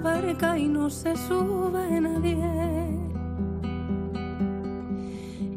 Barca 0.00 0.56
y 0.56 0.68
no 0.68 0.88
se 0.90 1.16
sube 1.16 2.00
nadie. 2.00 2.36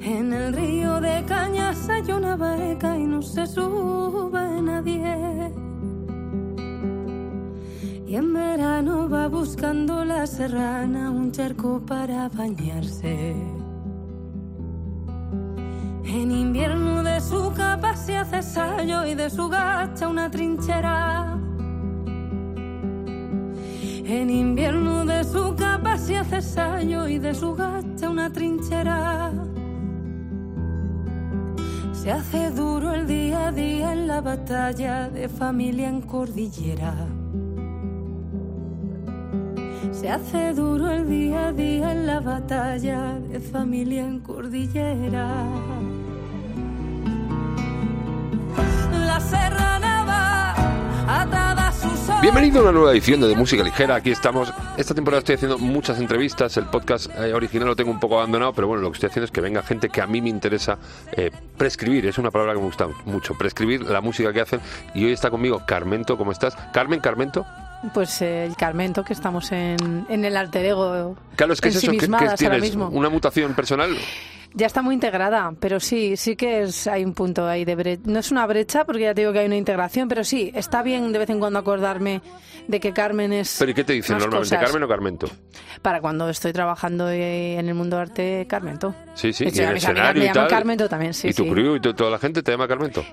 En 0.01 0.33
el 0.33 0.53
río 0.53 0.99
de 0.99 1.23
Cañas 1.25 1.87
hay 1.89 2.11
una 2.11 2.35
barca 2.35 2.97
y 2.97 3.05
no 3.05 3.21
se 3.21 3.45
sube 3.45 4.61
nadie. 4.61 5.53
Y 8.07 8.15
en 8.15 8.33
verano 8.33 9.07
va 9.07 9.27
buscando 9.27 10.03
la 10.03 10.25
serrana 10.25 11.11
un 11.11 11.31
charco 11.31 11.79
para 11.85 12.27
bañarse. 12.29 13.35
En 16.03 16.31
invierno 16.31 17.03
de 17.03 17.21
su 17.21 17.53
capa 17.55 17.95
se 17.95 18.17
hace 18.17 18.41
sallo 18.41 19.05
y 19.05 19.15
de 19.15 19.29
su 19.29 19.47
gacha 19.47 20.07
una 20.09 20.29
trinchera. 20.29 21.30
En 24.11 24.29
invierno 24.29 25.05
de 25.05 25.23
su 25.23 25.55
capa 25.55 25.97
se 25.97 26.17
hace 26.17 26.41
sallo 26.41 27.07
y 27.07 27.17
de 27.17 27.33
su 27.33 27.55
gacha 27.55 28.09
una 28.09 28.29
trinchera. 28.29 29.31
Se 31.93 32.11
hace 32.11 32.51
duro 32.51 32.93
el 32.93 33.07
día 33.07 33.47
a 33.47 33.51
día 33.53 33.93
en 33.93 34.07
la 34.07 34.19
batalla 34.19 35.09
de 35.09 35.29
familia 35.29 35.87
en 35.87 36.01
cordillera. 36.01 36.93
Se 39.91 40.09
hace 40.09 40.53
duro 40.55 40.91
el 40.91 41.07
día 41.07 41.47
a 41.47 41.53
día 41.53 41.93
en 41.93 42.05
la 42.05 42.19
batalla 42.19 43.17
de 43.17 43.39
familia 43.39 44.05
en 44.05 44.19
cordillera. 44.19 45.45
Bienvenido 52.19 52.59
a 52.59 52.63
una 52.63 52.71
nueva 52.71 52.91
edición 52.91 53.21
de, 53.21 53.35
Música 53.35 53.63
Ligera. 53.63 53.95
Aquí 53.95 54.11
estamos. 54.11 54.51
Esta 54.77 54.93
temporada 54.93 55.19
estoy 55.19 55.35
haciendo 55.35 55.57
muchas 55.57 55.99
entrevistas. 55.99 56.57
El 56.57 56.65
podcast 56.65 57.07
eh, 57.17 57.33
original 57.33 57.67
lo 57.67 57.75
tengo 57.75 57.91
un 57.91 57.99
poco 57.99 58.17
abandonado, 58.17 58.53
pero 58.53 58.67
bueno, 58.67 58.81
lo 58.81 58.91
que 58.91 58.95
estoy 58.95 59.09
haciendo 59.09 59.25
es 59.25 59.31
que 59.31 59.41
venga 59.41 59.61
gente 59.63 59.89
que 59.89 60.01
a 60.01 60.07
mí 60.07 60.21
me 60.21 60.29
interesa 60.29 60.77
eh, 61.11 61.31
prescribir. 61.57 62.05
Es 62.07 62.17
una 62.17 62.31
palabra 62.31 62.53
que 62.53 62.59
me 62.59 62.65
gusta 62.65 62.87
mucho. 63.05 63.37
Prescribir 63.37 63.81
la 63.83 64.01
música 64.01 64.33
que 64.33 64.41
hacen. 64.41 64.59
Y 64.93 65.05
hoy 65.05 65.13
está 65.13 65.29
conmigo 65.29 65.63
Carmento. 65.65 66.17
¿Cómo 66.17 66.31
estás? 66.31 66.55
Carmen, 66.73 66.99
Carmento. 66.99 67.45
Pues 67.93 68.21
eh, 68.21 68.45
el 68.45 68.55
Carmento, 68.55 69.03
que 69.03 69.13
estamos 69.13 69.51
en, 69.51 70.05
en 70.07 70.23
el 70.25 70.37
alter 70.37 70.65
ego. 70.65 71.15
Claro, 71.35 71.53
es 71.53 71.61
que 71.61 71.69
es 71.69 71.77
eso. 71.77 71.91
Mismo. 71.91 72.89
¿Una 72.89 73.09
mutación 73.09 73.53
personal? 73.55 73.95
Ya 74.53 74.67
está 74.67 74.81
muy 74.81 74.93
integrada, 74.95 75.53
pero 75.59 75.79
sí, 75.79 76.17
sí 76.17 76.35
que 76.35 76.63
es, 76.63 76.85
hay 76.85 77.05
un 77.05 77.13
punto 77.13 77.47
ahí 77.47 77.63
de 77.63 77.73
brecha. 77.75 78.01
No 78.05 78.19
es 78.19 78.31
una 78.31 78.45
brecha, 78.45 78.83
porque 78.83 79.03
ya 79.03 79.13
te 79.13 79.21
digo 79.21 79.31
que 79.31 79.39
hay 79.39 79.45
una 79.45 79.55
integración, 79.55 80.09
pero 80.09 80.23
sí, 80.25 80.51
está 80.53 80.83
bien 80.83 81.11
de 81.13 81.19
vez 81.19 81.29
en 81.29 81.39
cuando 81.39 81.57
acordarme 81.57 82.21
de 82.67 82.79
que 82.81 82.91
Carmen 82.91 83.31
es. 83.31 83.55
¿Pero 83.57 83.71
y 83.71 83.73
qué 83.73 83.83
te 83.85 83.93
dicen 83.93 84.17
normalmente? 84.17 84.55
cosas. 84.55 84.65
¿Carmen 84.65 84.83
o 84.83 84.87
Carmento? 84.89 85.27
Para 85.81 86.01
cuando 86.01 86.27
estoy 86.29 86.51
trabajando 86.51 87.09
eh, 87.09 87.57
en 87.57 87.69
el 87.69 87.73
mundo 87.75 87.95
de 87.95 88.01
arte, 88.01 88.45
Carmento. 88.49 88.93
Sí, 89.15 89.31
sí. 89.31 89.45
Hecho, 89.45 89.61
y 89.61 89.63
en 89.63 89.69
el 89.71 89.77
escenario 89.77 90.21
me 90.21 90.29
y 90.29 90.33
tal. 90.33 90.47
Carmento 90.49 90.89
también, 90.89 91.13
sí, 91.13 91.29
¿Y 91.29 91.33
tu 91.33 91.45
sí. 91.45 91.49
crew 91.49 91.77
y 91.77 91.79
to- 91.79 91.95
toda 91.95 92.11
la 92.11 92.19
gente 92.19 92.43
te 92.43 92.51
llama 92.51 92.67
Carmento? 92.67 93.05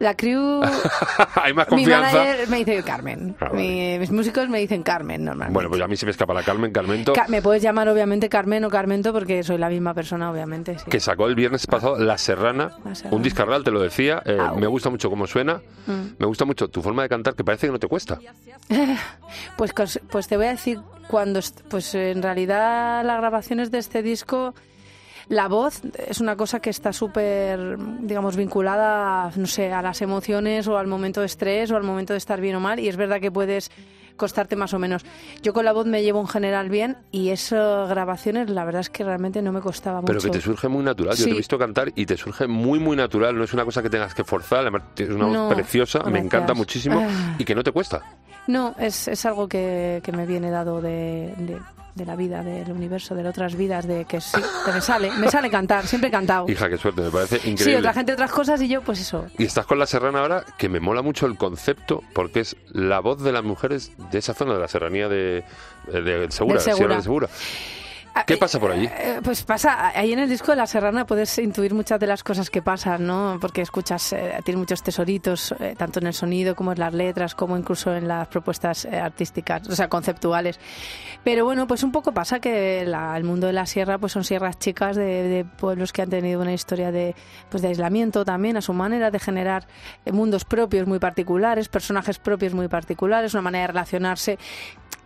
La 0.00 0.14
crew. 0.16 0.62
Hay 1.42 1.52
más 1.52 1.66
mi 1.70 1.76
confianza. 1.84 2.16
manager 2.18 2.48
me 2.48 2.56
dice 2.64 2.82
Carmen. 2.82 3.36
Ah, 3.38 3.48
vale. 3.50 3.56
Mi- 3.62 3.98
mis 3.98 4.10
músicos 4.10 4.48
me 4.48 4.58
dicen 4.58 4.82
Carmen 4.82 5.22
normalmente. 5.24 5.52
Bueno, 5.54 5.68
pues 5.68 5.80
a 5.82 5.86
mí 5.86 5.94
se 5.96 6.06
me 6.06 6.10
escapa 6.12 6.32
la 6.34 6.42
Carmen 6.42 6.72
Carmento. 6.72 7.12
Ca- 7.12 7.26
me 7.28 7.42
puedes 7.42 7.62
llamar 7.62 7.86
obviamente 7.88 8.30
Carmen 8.30 8.64
o 8.64 8.70
Carmento 8.70 9.12
porque 9.12 9.42
soy 9.42 9.58
la 9.58 9.68
misma 9.68 9.92
persona, 9.92 10.30
obviamente. 10.32 10.78
sí. 10.78 10.86
que 10.90 11.00
sacó 11.00 11.26
el 11.26 11.34
viernes 11.34 11.66
pasado 11.66 11.98
La 11.98 12.16
Serrana, 12.16 12.72
La 12.82 12.94
Serrana. 12.94 13.14
un 13.16 13.22
discarral, 13.22 13.62
te 13.62 13.70
lo 13.70 13.80
decía. 13.80 14.22
eh, 14.24 14.38
me 14.56 14.66
gusta 14.66 14.88
mucho 14.88 15.10
cómo 15.10 15.26
suena, 15.26 15.60
Mm. 15.86 16.14
me 16.18 16.26
gusta 16.26 16.44
mucho 16.46 16.68
tu 16.68 16.80
forma 16.82 17.02
de 17.02 17.08
cantar, 17.10 17.34
que 17.34 17.44
parece 17.44 17.66
que 17.66 17.72
no 17.72 17.78
te 17.78 17.86
cuesta. 17.86 18.18
Pues, 19.56 19.72
pues 20.10 20.28
te 20.28 20.36
voy 20.36 20.46
a 20.46 20.50
decir, 20.50 20.78
cuando 21.08 21.40
pues 21.68 21.94
en 21.94 22.22
realidad 22.22 23.04
las 23.04 23.18
grabaciones 23.18 23.70
de 23.70 23.78
este 23.78 24.02
disco, 24.02 24.54
la 25.30 25.48
voz 25.48 25.80
es 25.96 26.20
una 26.20 26.36
cosa 26.36 26.60
que 26.60 26.68
está 26.70 26.92
súper, 26.92 27.78
digamos, 28.00 28.36
vinculada, 28.36 29.30
no 29.36 29.46
sé, 29.46 29.72
a 29.72 29.80
las 29.80 30.02
emociones 30.02 30.68
o 30.68 30.76
al 30.76 30.86
momento 30.88 31.20
de 31.20 31.26
estrés 31.26 31.70
o 31.70 31.76
al 31.76 31.84
momento 31.84 32.12
de 32.12 32.18
estar 32.18 32.40
bien 32.40 32.56
o 32.56 32.60
mal. 32.60 32.78
Y 32.80 32.88
es 32.88 32.96
verdad 32.96 33.20
que 33.20 33.30
puedes 33.30 33.70
costarte 34.16 34.54
más 34.54 34.74
o 34.74 34.78
menos. 34.78 35.02
Yo 35.40 35.54
con 35.54 35.64
la 35.64 35.72
voz 35.72 35.86
me 35.86 36.02
llevo 36.02 36.20
en 36.20 36.26
general 36.26 36.68
bien 36.68 36.98
y 37.10 37.30
esas 37.30 37.88
grabaciones 37.88 38.50
la 38.50 38.64
verdad 38.64 38.80
es 38.82 38.90
que 38.90 39.02
realmente 39.02 39.40
no 39.40 39.50
me 39.52 39.60
costaba 39.60 40.02
Pero 40.02 40.18
mucho. 40.18 40.30
que 40.30 40.36
te 40.38 40.44
surge 40.44 40.68
muy 40.68 40.82
natural. 40.84 41.16
Yo 41.16 41.24
te 41.24 41.30
he 41.30 41.34
visto 41.36 41.56
cantar 41.58 41.90
y 41.94 42.04
te 42.04 42.16
surge 42.18 42.46
muy, 42.46 42.78
muy 42.80 42.96
natural. 42.96 43.34
No 43.38 43.44
es 43.44 43.54
una 43.54 43.64
cosa 43.64 43.82
que 43.82 43.88
tengas 43.88 44.12
que 44.12 44.24
forzar. 44.24 44.58
Además, 44.60 44.82
tienes 44.94 45.14
una 45.14 45.26
No, 45.28 45.44
voz 45.46 45.54
preciosa, 45.54 46.02
me 46.04 46.18
encanta 46.18 46.52
muchísimo 46.52 47.02
y 47.38 47.44
que 47.44 47.54
no 47.54 47.62
te 47.62 47.72
cuesta. 47.72 48.02
No, 48.46 48.74
es, 48.78 49.06
es 49.08 49.24
algo 49.24 49.48
que, 49.48 50.00
que 50.04 50.12
me 50.12 50.26
viene 50.26 50.50
dado 50.50 50.82
de, 50.82 51.32
de- 51.38 51.60
de 51.94 52.06
la 52.06 52.16
vida, 52.16 52.42
del 52.42 52.70
universo, 52.72 53.14
de 53.14 53.26
otras 53.28 53.56
vidas, 53.56 53.86
de 53.86 54.04
que 54.04 54.20
sí, 54.20 54.40
que 54.64 54.72
me 54.72 54.80
sale, 54.80 55.10
me 55.18 55.28
sale 55.30 55.50
cantar, 55.50 55.86
siempre 55.86 56.08
he 56.08 56.10
cantado. 56.10 56.48
Hija, 56.48 56.68
qué 56.68 56.76
suerte, 56.78 57.02
me 57.02 57.10
parece 57.10 57.38
Sí, 57.40 57.50
increíble. 57.50 57.78
otra 57.78 57.92
gente 57.92 58.12
otras 58.12 58.30
cosas 58.30 58.60
y 58.62 58.68
yo 58.68 58.80
pues 58.82 59.00
eso. 59.00 59.26
Y 59.38 59.44
estás 59.44 59.66
con 59.66 59.78
la 59.78 59.86
serrana 59.86 60.20
ahora, 60.20 60.44
que 60.56 60.68
me 60.68 60.80
mola 60.80 61.02
mucho 61.02 61.26
el 61.26 61.36
concepto, 61.36 62.02
porque 62.14 62.40
es 62.40 62.56
la 62.72 63.00
voz 63.00 63.22
de 63.22 63.32
las 63.32 63.42
mujeres 63.44 63.92
de 64.10 64.18
esa 64.18 64.34
zona, 64.34 64.54
de 64.54 64.60
la 64.60 64.68
serranía 64.68 65.08
de, 65.08 65.44
de 65.92 66.26
Segura, 66.30 66.54
Del 66.54 66.60
Segura. 66.60 66.60
Sierra 66.60 66.96
de 66.96 67.02
Segura. 67.02 67.28
¿Qué 68.26 68.36
pasa 68.36 68.60
por 68.60 68.70
allí? 68.70 68.86
Eh, 68.86 69.20
Pues 69.24 69.42
pasa, 69.42 69.88
ahí 69.88 70.12
en 70.12 70.18
el 70.20 70.28
disco 70.28 70.52
de 70.52 70.56
La 70.56 70.66
Serrana 70.66 71.04
puedes 71.06 71.36
intuir 71.38 71.74
muchas 71.74 71.98
de 71.98 72.06
las 72.06 72.22
cosas 72.22 72.48
que 72.50 72.62
pasan, 72.62 73.06
¿no? 73.06 73.38
Porque 73.40 73.60
escuchas, 73.62 74.12
eh, 74.12 74.34
tiene 74.44 74.58
muchos 74.58 74.82
tesoritos, 74.82 75.52
eh, 75.58 75.74
tanto 75.76 75.98
en 76.00 76.06
el 76.06 76.14
sonido 76.14 76.54
como 76.54 76.72
en 76.72 76.78
las 76.78 76.92
letras, 76.94 77.34
como 77.34 77.56
incluso 77.56 77.92
en 77.94 78.06
las 78.06 78.28
propuestas 78.28 78.84
eh, 78.84 78.98
artísticas, 79.00 79.68
o 79.68 79.74
sea, 79.74 79.88
conceptuales. 79.88 80.60
Pero 81.24 81.44
bueno, 81.44 81.66
pues 81.66 81.82
un 81.82 81.92
poco 81.92 82.12
pasa 82.12 82.40
que 82.40 82.84
la- 82.86 83.16
el 83.16 83.24
mundo 83.24 83.46
de 83.46 83.52
la 83.52 83.66
sierra 83.66 83.98
pues 83.98 84.12
son 84.12 84.22
sierras 84.24 84.58
chicas 84.58 84.96
de, 84.96 85.04
de 85.04 85.44
pueblos 85.44 85.92
que 85.92 86.02
han 86.02 86.10
tenido 86.10 86.40
una 86.40 86.52
historia 86.52 86.92
de, 86.92 87.14
pues 87.48 87.62
de 87.62 87.68
aislamiento 87.68 88.24
también, 88.24 88.56
a 88.56 88.60
su 88.60 88.72
manera 88.72 89.10
de 89.10 89.18
generar 89.18 89.66
eh, 90.04 90.12
mundos 90.12 90.44
propios 90.44 90.86
muy 90.86 90.98
particulares, 90.98 91.68
personajes 91.68 92.18
propios 92.18 92.54
muy 92.54 92.68
particulares, 92.68 93.34
una 93.34 93.42
manera 93.42 93.62
de 93.62 93.68
relacionarse. 93.68 94.38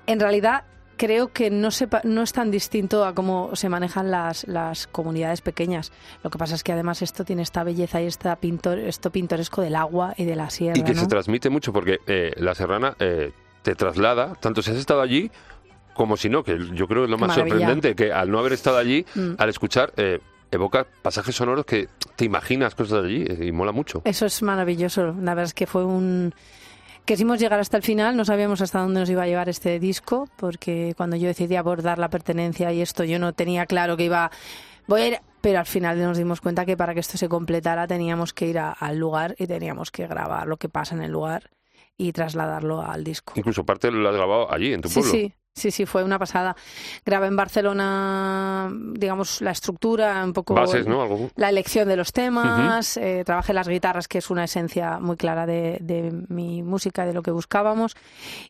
En 0.06 0.20
realidad, 0.20 0.64
creo 0.97 1.32
que 1.32 1.50
no, 1.50 1.71
se 1.71 1.87
pa- 1.88 2.00
no 2.05 2.22
es 2.22 2.32
tan 2.32 2.50
distinto 2.50 3.05
a 3.05 3.15
cómo 3.15 3.55
se 3.55 3.69
manejan 3.69 4.10
las, 4.10 4.47
las 4.49 4.87
comunidades 4.87 5.41
pequeñas. 5.41 5.93
Lo 6.22 6.31
que 6.31 6.38
pasa 6.38 6.55
es 6.55 6.62
que 6.65 6.72
además 6.72 7.03
esto 7.03 7.25
tiene 7.25 7.43
esta 7.43 7.65
belleza 7.65 8.00
y 8.03 8.06
esta 8.06 8.37
pintor, 8.37 8.78
esto 8.78 9.10
pintoresco 9.10 9.62
del 9.62 9.77
agua 9.77 10.15
y 10.16 10.25
de 10.25 10.37
la 10.37 10.50
sierra. 10.50 10.78
Y 10.78 10.82
que 10.84 10.94
¿no? 10.94 11.00
se 11.00 11.06
transmite 11.06 11.50
mucho 11.50 11.72
porque 11.72 11.99
eh, 12.06 12.32
la 12.37 12.55
serrana 12.55 12.94
eh, 12.99 13.32
te 13.62 13.75
traslada, 13.75 14.34
tanto 14.41 14.62
si 14.62 14.71
has 14.71 14.77
estado 14.77 15.00
allí 15.00 15.31
como 15.94 16.16
si 16.16 16.28
no, 16.28 16.43
que 16.43 16.59
yo 16.75 16.88
creo 16.88 17.03
que 17.03 17.05
es 17.05 17.11
lo 17.11 17.16
Qué 17.16 17.21
más 17.21 17.28
maravilla. 17.37 17.56
sorprendente, 17.56 17.94
que 17.94 18.12
al 18.12 18.31
no 18.31 18.38
haber 18.41 18.53
estado 18.53 18.78
allí, 18.78 19.06
Mm. 19.15 19.34
al 19.38 19.49
escuchar, 19.49 19.93
eh, 19.97 20.19
evoca 20.50 20.87
pasajes 21.03 21.34
sonoros 21.37 21.65
que 21.65 21.88
te 22.16 22.25
imaginas 22.25 22.75
cosas 22.75 23.05
allí 23.05 23.25
eh, 23.26 23.47
y 23.47 23.53
mola 23.53 23.71
mucho. 23.72 24.03
Eso 24.05 24.26
es 24.26 24.43
maravilloso. 24.43 25.06
La 25.21 25.34
verdad 25.34 25.44
es 25.44 25.55
que 25.55 25.66
fue 25.66 25.84
un... 25.84 26.34
Quisimos 27.04 27.38
llegar 27.38 27.60
hasta 27.60 27.76
el 27.76 27.82
final, 27.82 28.16
no 28.16 28.25
sabíamos 28.25 28.62
hasta 28.62 28.81
dónde 28.81 29.00
nos 29.00 29.10
iba 29.10 29.25
a 29.25 29.26
llevar 29.26 29.50
este 29.50 29.78
disco, 29.78 30.26
porque 30.37 30.94
cuando 30.97 31.16
yo 31.16 31.26
decidí 31.28 31.54
abordar 31.54 31.98
la 31.98 32.09
pertenencia 32.09 32.72
y 32.72 32.81
esto, 32.81 33.04
yo 33.04 33.19
no 33.19 33.34
tenía 33.34 33.66
claro 33.66 33.97
que 33.97 34.04
iba... 34.04 34.31
Voy 34.87 35.00
a 35.03 35.06
ir... 35.09 35.19
Pero 35.43 35.59
al 35.59 35.66
final 35.66 36.00
nos 36.00 36.16
dimos 36.16 36.41
cuenta 36.41 36.64
que 36.64 36.75
para 36.75 36.94
que 36.94 37.00
esto 37.00 37.19
se 37.19 37.28
completara 37.28 37.87
teníamos 37.87 38.32
que 38.32 38.47
ir 38.47 38.59
a- 38.59 38.72
al 38.72 38.97
lugar 38.97 39.34
y 39.38 39.47
teníamos 39.47 39.91
que 39.91 40.06
grabar 40.06 40.47
lo 40.47 40.56
que 40.56 40.70
pasa 40.70 40.94
en 40.94 41.03
el 41.03 41.12
lugar 41.12 41.50
y 41.98 42.12
trasladarlo 42.12 42.81
al 42.81 43.04
disco. 43.04 43.34
Incluso 43.37 43.67
parte 43.67 43.90
lo 43.90 44.08
has 44.08 44.14
grabado 44.17 44.50
allí, 44.50 44.73
en 44.73 44.81
tu 44.81 44.88
Sí, 44.88 44.94
pueblo. 44.94 45.11
sí, 45.12 45.34
sí, 45.54 45.70
sí, 45.70 45.86
fue 45.86 46.04
una 46.04 46.18
pasada. 46.18 46.56
Grabé 47.04 47.28
en 47.28 47.36
Barcelona, 47.36 48.70
digamos, 48.92 49.40
la 49.40 49.50
estructura, 49.52 50.22
un 50.24 50.32
poco 50.32 50.54
Bases, 50.54 50.86
¿no? 50.86 51.02
Algo. 51.02 51.30
la 51.36 51.48
elección 51.48 51.88
de 51.88 51.96
los 51.96 52.12
temas, 52.12 52.96
eh, 52.96 53.22
trabajé 53.24 53.52
las 53.52 53.68
guitarras, 53.68 54.08
que 54.08 54.18
es 54.18 54.30
una 54.30 54.44
esencia 54.44 54.98
muy 55.00 55.16
clara 55.16 55.46
de, 55.46 55.78
de 55.80 56.12
mi 56.28 56.62
música, 56.62 57.06
de 57.06 57.12
lo 57.14 57.22
que 57.22 57.30
buscábamos. 57.30 57.96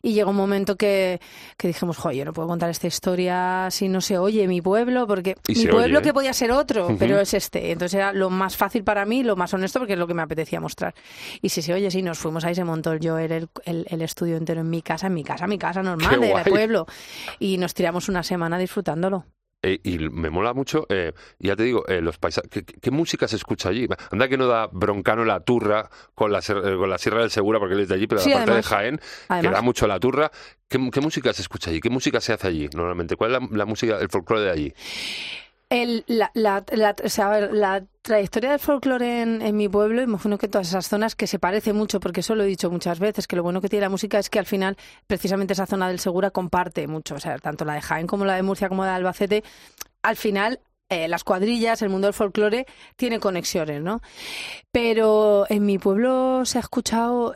Y 0.01 0.13
llegó 0.13 0.31
un 0.31 0.35
momento 0.35 0.75
que, 0.75 1.19
que 1.57 1.67
dijimos, 1.67 1.97
joder, 1.97 2.17
yo 2.17 2.25
no 2.25 2.33
puedo 2.33 2.47
contar 2.47 2.69
esta 2.69 2.87
historia 2.87 3.67
si 3.71 3.87
no 3.87 4.01
se 4.01 4.17
oye 4.17 4.47
mi 4.47 4.61
pueblo, 4.61 5.07
porque 5.07 5.35
Y 5.47 5.55
mi 5.55 5.67
pueblo 5.67 5.85
oye, 5.85 5.97
¿eh? 5.97 6.01
que 6.01 6.13
podía 6.13 6.33
ser 6.33 6.51
otro, 6.51 6.95
pero 6.99 7.19
es 7.19 7.33
este. 7.33 7.71
Entonces 7.71 7.95
era 7.95 8.13
lo 8.13 8.29
más 8.29 8.57
fácil 8.57 8.83
para 8.83 9.05
mí, 9.05 9.23
lo 9.23 9.35
más 9.35 9.53
honesto, 9.53 9.79
porque 9.79 9.93
es 9.93 9.99
lo 9.99 10.07
que 10.07 10.13
me 10.13 10.21
apetecía 10.21 10.59
mostrar. 10.59 10.93
Y 11.41 11.49
si 11.49 11.61
se 11.61 11.73
oye, 11.73 11.89
sí, 11.91 12.01
nos 12.01 12.17
fuimos 12.17 12.43
ahí, 12.45 12.55
se 12.55 12.63
montó 12.63 12.91
el 12.91 12.99
Joel, 13.01 13.31
el, 13.31 13.49
el, 13.65 13.85
el 13.89 14.01
estudio 14.01 14.37
entero 14.37 14.61
en 14.61 14.69
mi 14.69 14.81
casa, 14.81 15.07
en 15.07 15.13
mi 15.13 15.23
casa, 15.23 15.47
mi 15.47 15.57
casa 15.57 15.81
normal, 15.83 16.19
de 16.19 16.31
guay. 16.31 16.43
pueblo. 16.45 16.87
Y 17.39 17.57
nos 17.57 17.73
tiramos 17.73 18.09
una 18.09 18.23
semana 18.23 18.57
disfrutándolo. 18.57 19.25
Eh, 19.63 19.79
y 19.83 19.97
me 19.97 20.29
mola 20.29 20.53
mucho, 20.53 20.85
eh, 20.89 21.13
ya 21.39 21.55
te 21.55 21.63
digo, 21.63 21.87
eh, 21.87 21.99
los 21.99 22.19
paisajes. 22.19 22.51
¿qué, 22.51 22.63
qué 22.63 22.91
música 22.91 23.27
se 23.27 23.35
escucha 23.35 23.69
allí? 23.69 23.87
Anda 24.11 24.27
que 24.27 24.37
no 24.37 24.45
da 24.45 24.67
broncano 24.71 25.25
la 25.25 25.39
turra 25.39 25.89
con 26.13 26.31
la, 26.31 26.37
eh, 26.39 26.75
con 26.77 26.87
la 26.87 26.99
Sierra 26.99 27.21
del 27.21 27.31
Segura, 27.31 27.57
porque 27.57 27.73
él 27.73 27.79
es 27.79 27.87
de 27.87 27.95
allí, 27.95 28.05
pero 28.05 28.21
Sí, 28.21 28.29
la 28.29 28.35
parte 28.37 28.51
además. 28.51 28.69
de 28.69 28.75
Jaén, 28.75 28.97
que 28.97 29.03
Además. 29.29 29.53
da 29.53 29.61
mucho 29.63 29.87
la 29.87 29.99
turra. 29.99 30.31
¿Qué, 30.67 30.89
qué 30.91 31.01
música 31.01 31.33
se 31.33 31.41
escucha 31.41 31.71
allí? 31.71 31.79
¿Qué 31.79 31.89
música 31.89 32.21
se 32.21 32.33
hace 32.33 32.47
allí 32.47 32.69
normalmente? 32.75 33.15
¿Cuál 33.15 33.33
es 33.33 33.41
la, 33.41 33.47
la 33.57 33.65
música, 33.65 33.97
el 33.99 34.09
folclore 34.09 34.43
de 34.43 34.51
allí? 34.51 34.73
El, 35.69 36.03
la, 36.07 36.31
la, 36.35 36.63
la, 36.71 36.95
la 37.51 37.83
trayectoria 38.03 38.51
del 38.51 38.59
folclore 38.59 39.21
en, 39.21 39.57
mi 39.57 39.67
pueblo, 39.67 40.03
imagino 40.03 40.37
que 40.37 40.47
todas 40.47 40.67
esas 40.67 40.87
zonas 40.87 41.15
que 41.15 41.25
se 41.25 41.39
parece 41.39 41.73
mucho, 41.73 41.99
porque 41.99 42.19
eso 42.19 42.35
lo 42.35 42.43
he 42.43 42.47
dicho 42.47 42.69
muchas 42.69 42.99
veces, 42.99 43.27
que 43.27 43.35
lo 43.35 43.41
bueno 43.41 43.61
que 43.61 43.69
tiene 43.69 43.81
la 43.81 43.89
música 43.89 44.19
es 44.19 44.29
que 44.29 44.37
al 44.37 44.45
final, 44.45 44.77
precisamente 45.07 45.53
esa 45.53 45.65
zona 45.65 45.87
del 45.87 45.99
Segura 45.99 46.29
comparte 46.29 46.87
mucho, 46.87 47.15
o 47.15 47.19
sea, 47.19 47.39
tanto 47.39 47.65
la 47.65 47.73
de 47.73 47.81
Jaén 47.81 48.05
como 48.05 48.25
la 48.25 48.35
de 48.35 48.43
Murcia 48.43 48.69
como 48.69 48.83
la 48.83 48.91
de 48.91 48.95
Albacete, 48.97 49.43
al 50.03 50.15
final 50.15 50.59
eh, 50.89 51.07
las 51.07 51.23
cuadrillas, 51.23 51.81
el 51.81 51.89
mundo 51.89 52.05
del 52.05 52.13
folclore 52.13 52.67
tiene 52.95 53.19
conexiones, 53.19 53.81
¿no? 53.81 54.01
Pero 54.71 55.47
en 55.49 55.65
mi 55.65 55.79
pueblo 55.79 56.45
se 56.45 56.59
ha 56.59 56.61
escuchado 56.61 57.35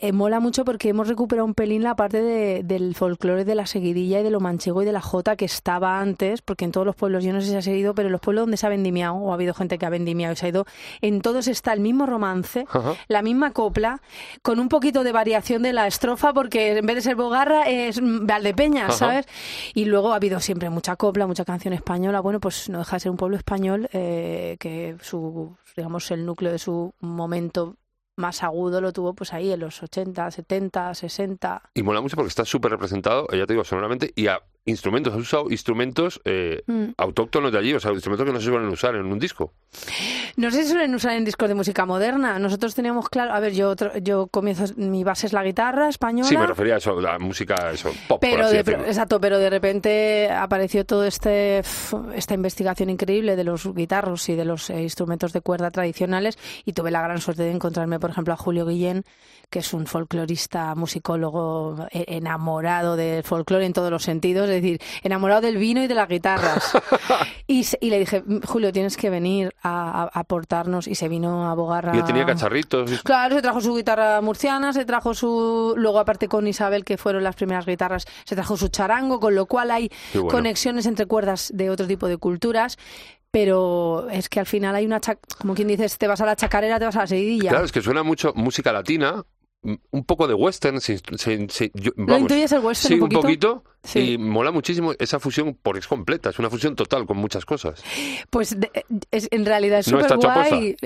eh, 0.00 0.12
mola 0.12 0.40
mucho 0.40 0.64
porque 0.64 0.88
hemos 0.88 1.08
recuperado 1.08 1.44
un 1.44 1.54
pelín 1.54 1.82
la 1.82 1.94
parte 1.94 2.22
de, 2.22 2.62
del 2.62 2.94
folclore 2.94 3.44
de 3.44 3.54
la 3.54 3.66
seguidilla 3.66 4.20
y 4.20 4.22
de 4.22 4.30
lo 4.30 4.40
manchego 4.40 4.82
y 4.82 4.84
de 4.84 4.92
la 4.92 5.00
jota 5.00 5.36
que 5.36 5.44
estaba 5.44 6.00
antes, 6.00 6.42
porque 6.42 6.64
en 6.64 6.72
todos 6.72 6.86
los 6.86 6.96
pueblos, 6.96 7.22
yo 7.22 7.32
no 7.32 7.40
sé 7.40 7.48
si 7.48 7.56
ha 7.56 7.62
seguido, 7.62 7.94
pero 7.94 8.08
en 8.08 8.12
los 8.12 8.20
pueblos 8.20 8.42
donde 8.42 8.56
se 8.56 8.66
ha 8.66 8.70
vendimiado, 8.70 9.14
o 9.14 9.30
ha 9.30 9.34
habido 9.34 9.54
gente 9.54 9.78
que 9.78 9.86
ha 9.86 9.90
vendimiado 9.90 10.32
y 10.32 10.36
se 10.36 10.46
ha 10.46 10.48
ido, 10.48 10.66
en 11.00 11.20
todos 11.20 11.48
está 11.48 11.72
el 11.72 11.80
mismo 11.80 12.06
romance, 12.06 12.66
Ajá. 12.70 12.94
la 13.08 13.22
misma 13.22 13.52
copla, 13.52 14.00
con 14.42 14.58
un 14.58 14.68
poquito 14.68 15.04
de 15.04 15.12
variación 15.12 15.62
de 15.62 15.72
la 15.72 15.86
estrofa, 15.86 16.32
porque 16.32 16.78
en 16.78 16.86
vez 16.86 16.96
de 16.96 17.02
ser 17.02 17.16
Bogarra 17.16 17.68
es 17.68 18.00
Valdepeña, 18.02 18.86
Ajá. 18.86 18.92
¿sabes? 18.92 19.26
Y 19.74 19.84
luego 19.84 20.12
ha 20.12 20.16
habido 20.16 20.40
siempre 20.40 20.70
mucha 20.70 20.96
copla, 20.96 21.26
mucha 21.26 21.44
canción 21.44 21.74
española. 21.74 22.20
Bueno, 22.20 22.40
pues 22.40 22.68
no 22.68 22.78
deja 22.78 22.96
de 22.96 23.00
ser 23.00 23.10
un 23.10 23.16
pueblo 23.16 23.36
español 23.36 23.88
eh, 23.92 24.56
que 24.58 24.96
su, 25.02 25.56
digamos, 25.76 26.10
el 26.10 26.24
núcleo 26.24 26.52
de 26.52 26.58
su 26.58 26.94
momento 27.00 27.76
más 28.20 28.42
agudo 28.42 28.80
lo 28.80 28.92
tuvo 28.92 29.14
pues 29.14 29.32
ahí 29.32 29.50
en 29.50 29.60
los 29.60 29.82
80, 29.82 30.30
70, 30.30 30.94
60. 30.94 31.62
Y 31.74 31.82
mola 31.82 32.00
mucho 32.00 32.16
porque 32.16 32.28
está 32.28 32.44
súper 32.44 32.70
representado, 32.70 33.26
ya 33.32 33.46
te 33.46 33.54
digo, 33.54 33.64
sonoramente, 33.64 34.12
y 34.14 34.28
a 34.28 34.40
instrumentos, 34.64 35.12
has 35.14 35.20
usado 35.20 35.50
instrumentos 35.50 36.20
eh, 36.24 36.62
Mm. 36.66 36.90
autóctonos 36.98 37.50
de 37.52 37.58
allí, 37.58 37.74
o 37.74 37.80
sea, 37.80 37.92
instrumentos 37.92 38.26
que 38.26 38.32
no 38.32 38.40
se 38.40 38.46
suelen 38.46 38.68
usar 38.68 38.94
en 38.94 39.06
un 39.06 39.18
disco. 39.18 39.52
No 40.36 40.50
sé 40.50 40.62
si 40.64 40.70
suelen 40.70 40.94
usar 40.94 41.12
en 41.14 41.24
discos 41.24 41.48
de 41.48 41.54
música 41.54 41.86
moderna. 41.86 42.38
Nosotros 42.38 42.74
teníamos 42.74 43.08
claro, 43.08 43.32
a 43.32 43.40
ver, 43.40 43.52
yo 43.54 43.70
otro- 43.70 43.96
yo 43.98 44.26
comienzo, 44.28 44.64
mi 44.76 45.02
base 45.04 45.26
es 45.26 45.32
la 45.32 45.42
guitarra 45.42 45.88
española. 45.88 46.28
Sí, 46.28 46.36
me 46.36 46.46
refería 46.46 46.74
a 46.74 46.78
eso, 46.78 47.00
la 47.00 47.18
música, 47.18 47.70
eso, 47.72 47.88
pop, 48.08 48.20
por 48.20 48.20
Pero 48.20 48.44
así 48.44 48.56
de, 48.56 48.62
decirlo. 48.62 48.84
exacto, 48.86 49.20
pero 49.20 49.38
de 49.38 49.50
repente 49.50 50.30
apareció 50.30 50.84
todo 50.84 51.04
este 51.04 51.62
esta 52.14 52.34
investigación 52.34 52.90
increíble 52.90 53.36
de 53.36 53.44
los 53.44 53.72
guitarros 53.74 54.28
y 54.28 54.34
de 54.36 54.44
los 54.44 54.70
eh, 54.70 54.82
instrumentos 54.82 55.32
de 55.32 55.40
cuerda 55.40 55.70
tradicionales 55.70 56.38
y 56.64 56.72
tuve 56.74 56.90
la 56.90 57.02
gran 57.02 57.20
suerte 57.20 57.42
de 57.44 57.50
encontrarme, 57.52 57.98
por 57.98 58.10
ejemplo, 58.10 58.34
a 58.34 58.36
Julio 58.36 58.66
Guillén, 58.66 59.04
que 59.48 59.60
es 59.60 59.72
un 59.72 59.86
folclorista, 59.86 60.74
musicólogo 60.74 61.86
eh, 61.90 62.04
enamorado 62.08 62.96
del 62.96 63.22
folclore 63.24 63.66
en 63.66 63.72
todos 63.72 63.90
los 63.90 64.02
sentidos, 64.02 64.48
es 64.50 64.62
decir, 64.62 64.80
enamorado 65.02 65.40
del 65.40 65.56
vino 65.56 65.82
y 65.82 65.86
de 65.86 65.94
las 65.94 66.08
guitarras. 66.08 66.72
y, 67.46 67.66
y 67.80 67.90
le 67.90 67.98
dije, 67.98 68.22
Julio, 68.46 68.72
tienes 68.72 68.96
que 68.96 69.10
venir 69.10 69.54
a, 69.62 70.10
aportarnos 70.12 70.86
y 70.88 70.94
se 70.94 71.08
vino 71.08 71.48
a 71.50 71.54
Bogarra. 71.54 71.94
Y 71.94 71.98
él 71.98 72.04
tenía 72.04 72.26
cacharritos. 72.26 73.02
Claro, 73.02 73.36
se 73.36 73.42
trajo 73.42 73.60
su 73.60 73.74
guitarra 73.74 74.20
murciana, 74.20 74.72
se 74.72 74.84
trajo 74.84 75.14
su. 75.14 75.74
Luego, 75.76 75.98
aparte 75.98 76.28
con 76.28 76.46
Isabel, 76.46 76.84
que 76.84 76.96
fueron 76.96 77.24
las 77.24 77.36
primeras 77.36 77.66
guitarras, 77.66 78.06
se 78.24 78.34
trajo 78.34 78.56
su 78.56 78.68
charango, 78.68 79.20
con 79.20 79.34
lo 79.34 79.46
cual 79.46 79.70
hay 79.70 79.90
bueno. 80.14 80.28
conexiones 80.28 80.86
entre 80.86 81.06
cuerdas 81.06 81.50
de 81.54 81.70
otro 81.70 81.86
tipo 81.86 82.08
de 82.08 82.16
culturas. 82.16 82.78
Pero 83.32 84.08
es 84.10 84.28
que 84.28 84.40
al 84.40 84.46
final 84.46 84.74
hay 84.74 84.84
una. 84.86 85.00
cha- 85.00 85.18
Como 85.38 85.54
quien 85.54 85.68
dice, 85.68 85.88
te 85.96 86.08
vas 86.08 86.20
a 86.20 86.26
la 86.26 86.34
chacarera, 86.34 86.78
te 86.80 86.84
vas 86.86 86.96
a 86.96 87.00
la 87.00 87.06
seguidilla. 87.06 87.50
Claro, 87.50 87.64
es 87.64 87.70
que 87.72 87.80
suena 87.80 88.02
mucho 88.02 88.32
música 88.34 88.72
latina, 88.72 89.22
un 89.62 90.04
poco 90.04 90.26
de 90.26 90.34
western, 90.34 90.80
yo- 91.74 91.92
¿Lo 91.96 92.06
vamos, 92.06 92.30
el 92.32 92.60
western 92.60 92.94
sí, 92.94 93.00
un 93.00 93.08
poquito? 93.10 93.64
Sí. 93.82 94.12
y 94.12 94.18
mola 94.18 94.50
muchísimo 94.50 94.92
esa 94.98 95.18
fusión 95.20 95.56
porque 95.62 95.80
es 95.80 95.86
completa, 95.86 96.30
es 96.30 96.38
una 96.38 96.50
fusión 96.50 96.76
total 96.76 97.06
con 97.06 97.16
muchas 97.16 97.44
cosas. 97.44 97.82
Pues 98.30 98.58
de- 98.58 98.70
es, 99.10 99.28
en 99.30 99.44
realidad 99.46 99.80
es 99.80 99.88
No 99.88 100.00
súper 100.00 100.16
guay. 100.18 100.76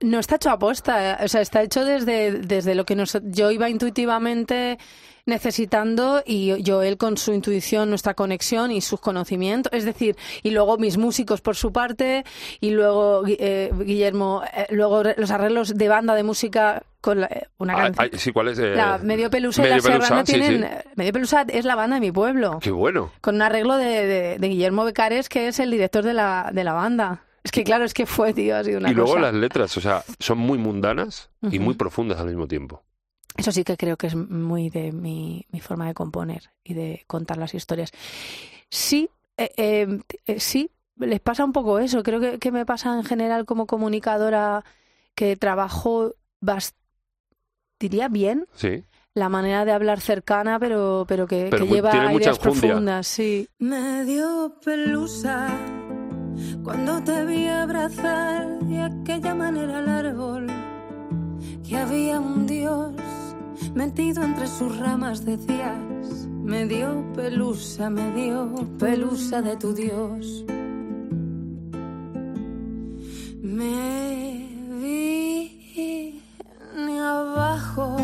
No 0.00 0.18
está 0.18 0.36
hecho 0.36 0.50
a 0.50 0.58
posta, 0.58 1.18
o 1.22 1.28
sea, 1.28 1.40
está 1.40 1.62
hecho 1.62 1.84
desde, 1.84 2.32
desde 2.32 2.74
lo 2.74 2.84
que 2.84 2.94
nos, 2.96 3.18
yo 3.24 3.50
iba 3.50 3.68
intuitivamente 3.68 4.78
necesitando 5.26 6.22
y 6.24 6.62
yo 6.62 6.82
él 6.82 6.96
con 6.96 7.16
su 7.16 7.32
intuición, 7.32 7.88
nuestra 7.88 8.14
conexión 8.14 8.70
y 8.70 8.80
sus 8.80 9.00
conocimientos, 9.00 9.72
es 9.72 9.84
decir, 9.84 10.16
y 10.42 10.50
luego 10.50 10.78
mis 10.78 10.96
músicos 10.98 11.40
por 11.40 11.56
su 11.56 11.72
parte 11.72 12.24
y 12.60 12.70
luego 12.70 13.22
eh, 13.26 13.70
Guillermo, 13.74 14.42
eh, 14.56 14.66
luego 14.70 15.02
los 15.16 15.30
arreglos 15.30 15.74
de 15.76 15.88
banda 15.88 16.14
de 16.14 16.22
música 16.22 16.82
con 17.00 17.20
la- 17.20 17.26
eh, 17.26 17.48
una 17.58 17.74
Ah, 17.74 17.82
canción. 17.92 18.10
ah, 18.12 18.16
sí, 18.18 18.32
¿cuál 18.32 18.48
es? 18.48 18.58
Eh, 18.58 18.74
la 18.74 18.98
Medio 18.98 19.28
Pelusa 19.30 19.60
y 19.62 19.64
Medio 19.64 19.76
la 19.76 19.82
Pelusa, 19.82 20.26
sí, 20.26 20.32
tienen. 20.32 20.62
sí. 20.62 20.88
Medio 20.96 21.12
Pelusa 21.12 21.44
es 21.48 21.64
la 21.64 21.74
banda 21.74 21.96
de 21.96 22.00
mi 22.00 22.12
pueblo 22.12 22.58
Qué 22.62 22.70
bueno. 22.70 23.10
con 23.20 23.34
un 23.36 23.42
arreglo 23.42 23.76
de, 23.76 24.06
de- 24.06 24.38
de 24.38 24.48
Guillermo 24.48 24.84
Becares, 24.84 25.28
que 25.28 25.48
es 25.48 25.58
el 25.58 25.70
director 25.70 26.04
de 26.04 26.14
la, 26.14 26.50
de 26.52 26.64
la 26.64 26.72
banda. 26.72 27.22
Es 27.42 27.50
que 27.50 27.62
claro, 27.62 27.84
es 27.84 27.92
que 27.92 28.06
fue, 28.06 28.32
tío, 28.32 28.56
ha 28.56 28.64
sido 28.64 28.78
una 28.78 28.90
y 28.90 28.94
luego 28.94 29.10
cosa. 29.10 29.20
las 29.22 29.34
letras, 29.34 29.76
o 29.76 29.80
sea, 29.82 30.02
son 30.18 30.38
muy 30.38 30.56
mundanas 30.56 31.28
y 31.50 31.58
muy 31.58 31.74
profundas 31.74 32.18
al 32.18 32.26
mismo 32.28 32.48
tiempo. 32.48 32.82
Eso 33.36 33.50
sí 33.52 33.64
que 33.64 33.76
creo 33.76 33.96
que 33.96 34.06
es 34.06 34.14
muy 34.14 34.70
de 34.70 34.92
mi, 34.92 35.44
mi 35.50 35.60
forma 35.60 35.86
de 35.86 35.94
componer 35.94 36.50
y 36.62 36.74
de 36.74 37.02
contar 37.06 37.36
las 37.36 37.54
historias. 37.54 37.90
Sí, 38.70 39.10
eh, 39.36 39.50
eh, 39.56 40.00
eh, 40.26 40.38
sí, 40.40 40.70
les 40.96 41.20
pasa 41.20 41.44
un 41.44 41.52
poco 41.52 41.78
eso. 41.80 42.02
Creo 42.04 42.20
que, 42.20 42.38
que 42.38 42.52
me 42.52 42.64
pasa 42.64 42.94
en 42.96 43.04
general 43.04 43.44
como 43.44 43.66
comunicadora 43.66 44.64
que 45.16 45.36
trabajo, 45.36 46.12
bast- 46.40 46.74
diría 47.80 48.08
bien, 48.08 48.46
Sí. 48.54 48.84
la 49.14 49.28
manera 49.28 49.64
de 49.64 49.72
hablar 49.72 50.00
cercana, 50.00 50.58
pero, 50.60 51.04
pero 51.08 51.26
que, 51.26 51.48
Pero 51.50 51.64
que 51.64 51.68
muy- 51.68 51.76
lleva 51.76 52.12
ideas 52.12 52.38
profundas, 52.38 53.06
sí. 53.06 53.48
Me 53.58 54.04
dio 54.04 54.56
pelusa 54.64 55.48
cuando 56.62 57.02
te 57.02 57.24
vi 57.26 57.46
abrazar 57.48 58.60
de 58.60 58.80
aquella 58.80 59.34
manera 59.34 59.78
al 59.78 59.88
árbol. 59.88 60.46
Que 61.66 61.76
había 61.78 62.20
un 62.20 62.46
Dios 62.46 62.92
metido 63.74 64.22
entre 64.22 64.46
sus 64.46 64.78
ramas, 64.78 65.24
decías. 65.24 66.26
Me 66.44 66.66
dio 66.66 67.04
pelusa, 67.14 67.88
me 67.88 68.12
dio 68.12 68.68
pelusa 68.78 69.40
de 69.40 69.56
tu 69.56 69.72
Dios. 69.72 70.44
Me 73.42 74.46
vi 74.80 76.20
ni 76.76 76.98
abajo 76.98 77.96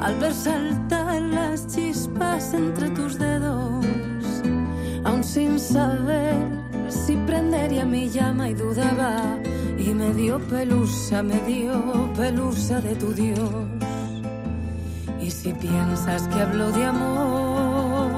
al 0.00 0.14
ver 0.16 0.32
saltar 0.32 1.20
las 1.22 1.66
chispas 1.66 2.54
entre 2.54 2.88
tus 2.90 3.18
dedos, 3.18 3.84
aún 5.04 5.24
sin 5.24 5.58
saber 5.58 6.34
si 6.88 7.16
prendería 7.26 7.84
mi 7.84 8.08
llama 8.08 8.48
y 8.48 8.54
dudaba, 8.54 9.38
y 9.76 9.92
me 9.92 10.14
dio 10.14 10.38
pelusa, 10.38 11.22
me 11.22 11.38
dio 11.40 12.10
pelusa 12.16 12.80
de 12.80 12.94
tu 12.94 13.12
Dios. 13.12 13.87
Si 15.42 15.52
piensas 15.52 16.26
que 16.26 16.40
hablo 16.40 16.72
de 16.72 16.84
amor, 16.84 18.10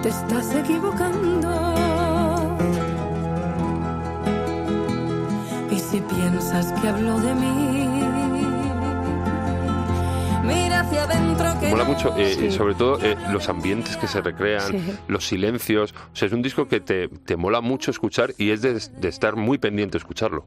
te 0.00 0.10
estás 0.10 0.54
equivocando. 0.54 1.74
Y 5.72 5.78
si 5.80 6.00
piensas 6.02 6.72
que 6.80 6.88
hablo 6.88 7.18
de 7.18 7.34
mí, 7.34 7.90
mira 10.44 10.80
hacia 10.82 11.02
adentro 11.02 11.48
Mola 11.84 11.94
mucho, 11.94 12.16
eh, 12.16 12.34
Sí. 12.38 12.50
sobre 12.52 12.74
todo 12.74 12.98
eh, 13.02 13.16
los 13.32 13.48
ambientes 13.48 13.96
que 13.96 14.06
se 14.06 14.20
recrean, 14.20 14.70
Sí. 14.70 14.78
los 15.08 15.26
silencios. 15.26 15.92
O 16.12 16.16
sea, 16.16 16.26
es 16.28 16.32
un 16.32 16.40
disco 16.40 16.68
que 16.68 16.78
te, 16.80 17.08
te 17.08 17.36
mola 17.36 17.60
mucho 17.60 17.90
escuchar 17.90 18.34
y 18.38 18.50
es 18.50 18.62
de, 18.62 18.74
de 18.74 19.08
estar 19.08 19.34
muy 19.34 19.58
pendiente 19.58 19.98
escucharlo. 19.98 20.46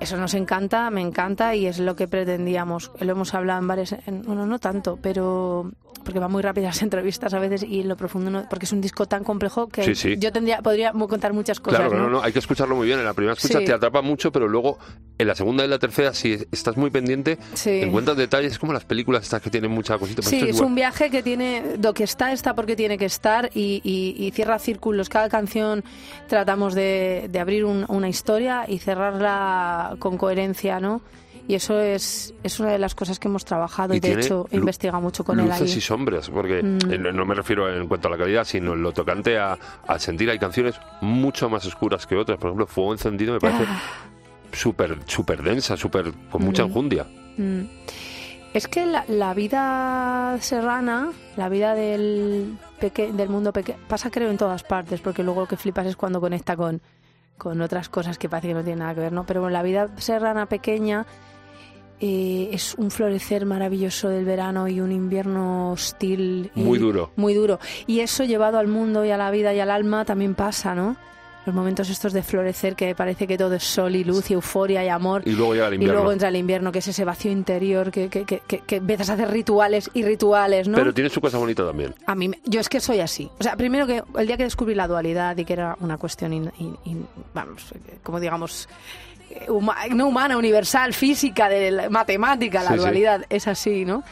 Eso 0.00 0.16
nos 0.16 0.32
encanta, 0.34 0.90
me 0.90 1.00
encanta 1.02 1.54
y 1.54 1.66
es 1.66 1.78
lo 1.78 1.94
que 1.94 2.08
pretendíamos. 2.08 2.90
Lo 3.00 3.12
hemos 3.12 3.34
hablado 3.34 3.60
en 3.60 3.68
varias, 3.68 3.96
en- 4.06 4.22
bueno, 4.22 4.46
no 4.46 4.58
tanto, 4.58 4.98
pero 5.02 5.70
porque 6.04 6.20
van 6.20 6.30
muy 6.30 6.40
rápidas 6.42 6.76
las 6.76 6.82
entrevistas 6.82 7.34
a 7.34 7.38
veces 7.40 7.64
y 7.64 7.82
lo 7.82 7.96
profundo 7.96 8.30
no, 8.30 8.46
porque 8.48 8.64
es 8.66 8.72
un 8.72 8.80
disco 8.80 9.06
tan 9.06 9.24
complejo 9.24 9.66
que 9.68 9.82
Sí, 9.82 9.94
sí. 9.96 10.16
yo 10.18 10.30
tendría, 10.32 10.62
podría 10.62 10.92
contar 10.92 11.32
muchas 11.32 11.58
cosas. 11.58 11.80
claro, 11.80 11.96
no, 11.96 12.04
¿no? 12.04 12.10
no, 12.18 12.22
hay 12.22 12.32
que 12.32 12.38
escucharlo 12.38 12.76
muy 12.76 12.86
bien. 12.86 12.98
En 13.00 13.04
la 13.06 13.14
primera 13.14 13.32
escucha 13.34 13.58
Sí. 13.58 13.64
te 13.64 13.72
atrapa 13.72 14.02
mucho, 14.02 14.30
pero 14.30 14.46
luego 14.46 14.78
en 15.18 15.26
la 15.26 15.34
segunda 15.34 15.64
y 15.64 15.68
la 15.68 15.78
tercera, 15.80 16.12
si 16.14 16.34
estás 16.52 16.76
muy 16.76 16.90
pendiente, 16.90 17.38
encuentras 17.64 18.16
detalles 18.18 18.58
como 18.58 18.72
las 18.72 18.84
películas 18.84 19.24
estas 19.24 19.42
que 19.42 19.50
tienen 19.50 19.70
mucha 19.72 19.98
cosita. 19.98 20.20
pues 20.22 20.32
esto 20.34 20.45
es 20.50 20.56
igual. 20.56 20.68
un 20.70 20.74
viaje 20.74 21.10
que 21.10 21.22
tiene, 21.22 21.62
lo 21.82 21.92
que 21.94 22.04
está, 22.04 22.32
está 22.32 22.54
porque 22.54 22.76
tiene 22.76 22.98
que 22.98 23.04
estar 23.06 23.50
y, 23.54 23.80
y- 23.84 24.14
y 24.26 24.30
cierra 24.32 24.58
círculos. 24.58 25.08
Cada 25.08 25.28
canción 25.28 25.84
tratamos 26.28 26.74
de, 26.74 27.28
de 27.30 27.38
abrir 27.40 27.64
un- 27.64 27.84
una 27.88 28.08
historia 28.08 28.64
y 28.68 28.78
cerrarla 28.78 29.96
con 29.98 30.16
coherencia, 30.18 30.80
¿no? 30.80 31.00
Y 31.48 31.54
eso 31.54 31.80
es, 31.80 32.34
es 32.42 32.58
una 32.58 32.70
de 32.72 32.78
las 32.80 32.96
cosas 32.96 33.20
que 33.20 33.28
hemos 33.28 33.44
trabajado 33.44 33.94
y, 33.94 33.98
Y 33.98 34.00
de 34.00 34.14
hecho 34.14 34.48
investigado 34.50 35.00
mucho 35.00 35.22
con 35.22 35.38
él 35.38 35.46
Luces 35.46 35.76
y 35.76 35.80
sombras, 35.80 36.28
porque 36.28 36.60
Mm. 36.60 37.14
no 37.14 37.24
me 37.24 37.34
refiero 37.36 37.72
en 37.72 37.86
cuanto 37.86 38.08
a 38.08 38.10
la 38.10 38.16
calidad, 38.18 38.44
sino 38.44 38.72
en 38.72 38.82
lo 38.82 38.90
tocante 38.92 39.38
a, 39.38 39.56
a 39.86 39.98
sentir. 40.00 40.28
Hay 40.28 40.40
canciones 40.40 40.74
mucho 41.00 41.48
más 41.48 41.64
oscuras 41.64 42.04
que 42.04 42.16
otras. 42.16 42.36
Por 42.38 42.48
ejemplo, 42.48 42.66
Fuego 42.66 42.92
Encendido 42.94 43.32
me 43.34 43.38
parece 43.38 43.62
Ah. 43.68 43.80
súper 44.52 44.98
súper 45.06 45.40
densa, 45.42 45.76
súper 45.76 46.12
con 46.32 46.42
mucha 46.44 46.64
Mm. 46.64 46.66
enjundia. 46.66 47.06
Mm. 47.36 47.60
Es 48.56 48.68
que 48.68 48.86
la, 48.86 49.04
la 49.08 49.34
vida 49.34 50.36
serrana, 50.40 51.10
la 51.36 51.48
vida 51.50 51.74
del, 51.74 52.56
peque- 52.80 53.12
del 53.12 53.28
mundo 53.28 53.52
pequeño, 53.52 53.78
pasa 53.86 54.10
creo 54.10 54.30
en 54.30 54.38
todas 54.38 54.62
partes, 54.62 55.00
porque 55.02 55.22
luego 55.22 55.42
lo 55.42 55.46
que 55.46 55.56
flipas 55.58 55.86
es 55.86 55.94
cuando 55.96 56.20
conecta 56.20 56.56
con, 56.56 56.80
con 57.36 57.60
otras 57.60 57.88
cosas 57.90 58.16
que 58.18 58.28
parece 58.30 58.48
que 58.48 58.54
no 58.54 58.62
tienen 58.62 58.78
nada 58.78 58.94
que 58.94 59.00
ver, 59.00 59.12
¿no? 59.12 59.24
Pero 59.26 59.40
bueno, 59.42 59.52
la 59.52 59.62
vida 59.62 59.90
serrana 59.98 60.46
pequeña 60.46 61.04
eh, 62.00 62.48
es 62.52 62.74
un 62.76 62.90
florecer 62.90 63.44
maravilloso 63.44 64.08
del 64.08 64.24
verano 64.24 64.68
y 64.68 64.80
un 64.80 64.90
invierno 64.92 65.72
hostil. 65.72 66.50
y- 66.54 66.60
Muy 66.62 66.78
duro. 66.78 67.10
Muy 67.16 67.34
duro. 67.34 67.58
Y 67.86 68.00
eso 68.00 68.24
llevado 68.24 68.58
al 68.58 68.68
mundo 68.68 69.04
y 69.04 69.10
a 69.10 69.18
la 69.18 69.30
vida 69.30 69.52
y 69.52 69.60
al 69.60 69.70
alma 69.70 70.04
también 70.06 70.34
pasa, 70.34 70.74
¿no? 70.74 70.96
Los 71.46 71.54
momentos 71.54 71.88
estos 71.88 72.12
de 72.12 72.22
florecer 72.24 72.74
que 72.74 72.94
parece 72.96 73.26
que 73.28 73.38
todo 73.38 73.54
es 73.54 73.62
sol 73.62 73.94
y 73.94 74.02
luz 74.02 74.30
y 74.30 74.34
euforia 74.34 74.84
y 74.84 74.88
amor. 74.88 75.22
Y 75.24 75.30
luego 75.32 75.54
llega 75.54 75.68
el 75.68 75.74
Y 75.74 75.76
invierno. 75.76 75.94
luego 75.94 76.12
entra 76.12 76.28
el 76.28 76.34
invierno, 76.36 76.72
que 76.72 76.80
es 76.80 76.88
ese 76.88 77.04
vacío 77.04 77.30
interior, 77.30 77.92
que, 77.92 78.08
que, 78.08 78.24
que, 78.24 78.40
que- 78.40 78.58
que 78.60 78.76
empiezas 78.76 79.10
a 79.10 79.12
hacer 79.14 79.30
rituales 79.30 79.88
y 79.94 80.02
rituales, 80.02 80.66
¿no? 80.66 80.76
Pero 80.76 80.92
tiene 80.92 81.08
su 81.08 81.20
cosa 81.20 81.38
bonita 81.38 81.64
también. 81.64 81.94
A 82.06 82.14
mí, 82.16 82.32
yo 82.44 82.58
es 82.60 82.68
que 82.68 82.80
soy 82.80 82.98
así. 82.98 83.30
O 83.38 83.42
sea, 83.44 83.56
primero 83.56 83.86
que 83.86 84.02
el 84.18 84.26
día 84.26 84.36
que 84.36 84.42
descubrí 84.42 84.74
la 84.74 84.88
dualidad 84.88 85.36
y 85.36 85.44
que 85.44 85.52
era 85.52 85.76
una 85.80 85.96
cuestión, 85.98 86.32
in- 86.32 86.50
in- 86.58 86.76
in- 86.84 87.06
vamos, 87.32 87.72
como 88.02 88.18
digamos, 88.18 88.68
huma- 89.48 89.88
no 89.94 90.08
humana, 90.08 90.36
universal, 90.36 90.92
física, 90.94 91.48
de 91.48 91.70
la- 91.70 91.90
matemática, 91.90 92.62
la 92.62 92.70
Sí, 92.70 92.74
sí. 92.74 92.80
dualidad, 92.80 93.24
es 93.28 93.46
así, 93.48 93.84
¿no? 93.84 94.02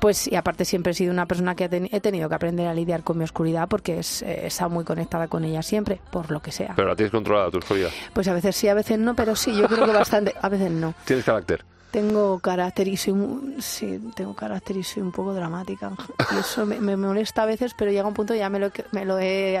Pues, 0.00 0.26
y 0.28 0.36
aparte 0.36 0.64
siempre 0.64 0.92
he 0.92 0.94
sido 0.94 1.12
una 1.12 1.26
persona 1.26 1.54
que 1.54 1.64
he, 1.64 1.70
teni- 1.70 1.88
he 1.92 2.00
tenido 2.00 2.28
que 2.28 2.34
aprender 2.34 2.66
a 2.68 2.74
lidiar 2.74 3.02
con 3.02 3.18
mi 3.18 3.24
oscuridad 3.24 3.68
porque 3.68 3.98
es, 4.00 4.22
eh, 4.22 4.40
he 4.44 4.46
estado 4.48 4.70
muy 4.70 4.84
conectada 4.84 5.28
con 5.28 5.44
ella 5.44 5.62
siempre, 5.62 6.00
por 6.10 6.30
lo 6.30 6.40
que 6.40 6.52
sea. 6.52 6.72
Pero 6.76 6.88
la 6.88 6.96
tienes 6.96 7.10
controlada, 7.12 7.50
tu 7.50 7.58
oscuridad. 7.58 7.90
Pues 8.12 8.28
a 8.28 8.34
veces 8.34 8.54
sí, 8.56 8.68
a 8.68 8.74
veces 8.74 8.98
no, 8.98 9.14
pero 9.14 9.36
sí, 9.36 9.54
yo 9.56 9.66
creo 9.68 9.86
que 9.86 9.92
bastante, 9.92 10.34
a 10.40 10.48
veces 10.48 10.70
no. 10.70 10.94
Tienes 11.04 11.24
carácter. 11.24 11.64
Tengo 11.90 12.38
carácter 12.40 12.88
y 12.88 12.96
soy 12.98 13.14
mu- 13.14 13.60
sí, 13.60 13.98
tengo 14.14 14.34
carácter 14.34 14.76
y 14.76 14.82
soy 14.82 15.02
un 15.02 15.12
poco 15.12 15.32
dramática. 15.32 15.92
Y 16.34 16.38
eso 16.40 16.66
me, 16.66 16.78
me 16.78 16.94
molesta 16.96 17.44
a 17.44 17.46
veces, 17.46 17.72
pero 17.78 17.90
llega 17.90 18.06
un 18.06 18.12
punto 18.12 18.34
ya 18.34 18.50
me 18.50 18.58
lo, 18.58 18.70
me 18.92 19.04
lo 19.06 19.18
he 19.18 19.58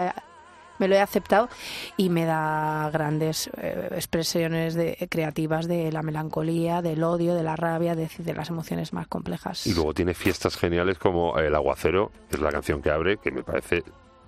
me 0.78 0.88
lo 0.88 0.94
he 0.94 1.00
aceptado 1.00 1.48
y 1.96 2.08
me 2.10 2.24
da 2.24 2.90
grandes 2.92 3.48
eh, 3.56 3.88
expresiones 3.92 4.74
de, 4.74 5.06
creativas 5.10 5.66
de 5.68 5.90
la 5.92 6.02
melancolía, 6.02 6.82
del 6.82 7.02
odio, 7.04 7.34
de 7.34 7.42
la 7.42 7.56
rabia, 7.56 7.94
de, 7.94 8.08
de 8.18 8.34
las 8.34 8.50
emociones 8.50 8.92
más 8.92 9.06
complejas. 9.06 9.66
Y 9.66 9.74
luego 9.74 9.94
tiene 9.94 10.14
fiestas 10.14 10.56
geniales 10.56 10.98
como 10.98 11.38
El 11.38 11.54
Aguacero, 11.54 12.10
que 12.28 12.36
es 12.36 12.42
la 12.42 12.50
canción 12.50 12.82
que 12.82 12.90
abre, 12.90 13.16
que 13.18 13.30
me 13.30 13.42
parece 13.42 13.82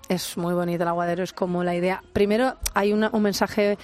Es 0.08 0.36
muy 0.38 0.54
bonito 0.54 0.82
el 0.84 0.88
aguadero, 0.88 1.22
es 1.22 1.32
como 1.34 1.62
la 1.64 1.74
idea. 1.74 2.02
Primero 2.14 2.54
hay 2.74 2.92
una- 2.94 3.10
un 3.12 3.22
mensaje, 3.22 3.76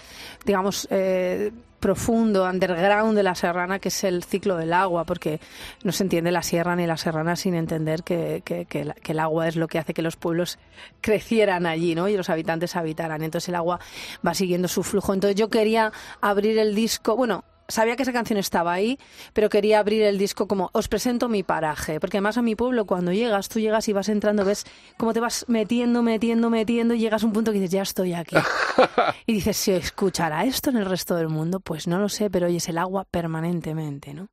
digamos, 0.47 0.88
eh, 0.90 1.52
profundo, 1.85 2.45
underground 2.49 3.14
de 3.14 3.23
la 3.23 3.35
serrana, 3.35 3.79
que 3.79 3.88
es 3.88 4.05
el 4.05 4.25
ciclo 4.25 4.57
del 4.57 4.73
agua, 4.73 5.05
porque 5.05 5.38
no 5.83 5.93
se 5.93 6.03
entiende 6.05 6.33
la 6.33 6.43
sierra 6.43 6.75
ni 6.75 6.87
la 6.87 6.97
serrana 6.97 7.37
sin 7.37 7.55
entender 7.55 8.03
que, 8.05 8.41
que- 8.43 8.64
que 8.64 8.91
que 9.03 9.12
el 9.12 9.19
agua 9.19 9.49
es 9.49 9.57
lo 9.57 9.69
que 9.69 9.79
hace 9.79 9.93
que 9.93 10.00
los 10.00 10.17
pueblos 10.17 10.59
crecieran 11.03 11.67
allí, 11.67 11.95
¿no? 11.95 12.09
Y 12.09 12.17
los 12.17 12.31
habitantes 12.31 12.75
habitaran. 12.75 13.23
Entonces 13.23 13.50
el 13.50 13.57
agua 13.57 13.81
va 14.26 14.33
siguiendo 14.33 14.67
su 14.67 14.83
flujo. 14.83 15.12
Entonces 15.12 15.37
yo 15.37 15.50
quería 15.50 15.93
abrir 16.23 16.59
el 16.59 16.75
disco, 16.75 17.17
bueno, 17.17 17.45
sabía 17.68 17.97
que 17.97 18.02
esa 18.02 18.12
canción 18.12 18.38
estaba 18.38 18.73
ahí, 18.73 18.99
pero 19.33 19.49
quería 19.49 19.78
abrir 19.78 20.02
el 20.02 20.18
disco 20.18 20.47
como 20.47 20.71
os 20.73 20.88
presento 20.88 21.28
mi 21.28 21.42
paraje, 21.42 22.00
porque 22.00 22.18
además 22.18 22.38
a 22.38 22.42
mi 22.42 22.54
pueblo 22.54 22.85
cuando 22.87 23.12
llegas, 23.12 23.49
tú 23.49 23.61
llegas 23.61 23.88
y 23.88 23.92
vas 23.92 24.09
entrando, 24.09 24.44
ves 24.44 24.64
cómo 24.97 25.12
te 25.12 25.21
vas 25.21 25.44
metiendo, 25.49 26.02
metiendo, 26.02 26.50
metiendo 26.50 26.94
y 26.94 26.99
llegas 26.99 27.23
a 27.23 27.26
un 27.26 27.33
punto 27.33 27.52
que 27.52 27.59
dices, 27.59 27.73
ya 27.73 27.83
estoy 27.83 28.14
aquí. 28.14 28.37
y 29.26 29.35
dices, 29.35 29.56
¿se 29.56 29.76
escuchará 29.76 30.44
esto 30.44 30.71
en 30.71 30.76
el 30.76 30.87
resto 30.87 31.14
del 31.16 31.28
mundo? 31.28 31.61
Pues 31.61 31.87
no 31.87 31.99
lo 31.99 32.09
sé, 32.09 32.30
pero 32.30 32.47
oyes 32.47 32.68
el 32.68 32.78
agua 32.78 33.04
permanentemente, 33.11 34.14
¿no? 34.14 34.28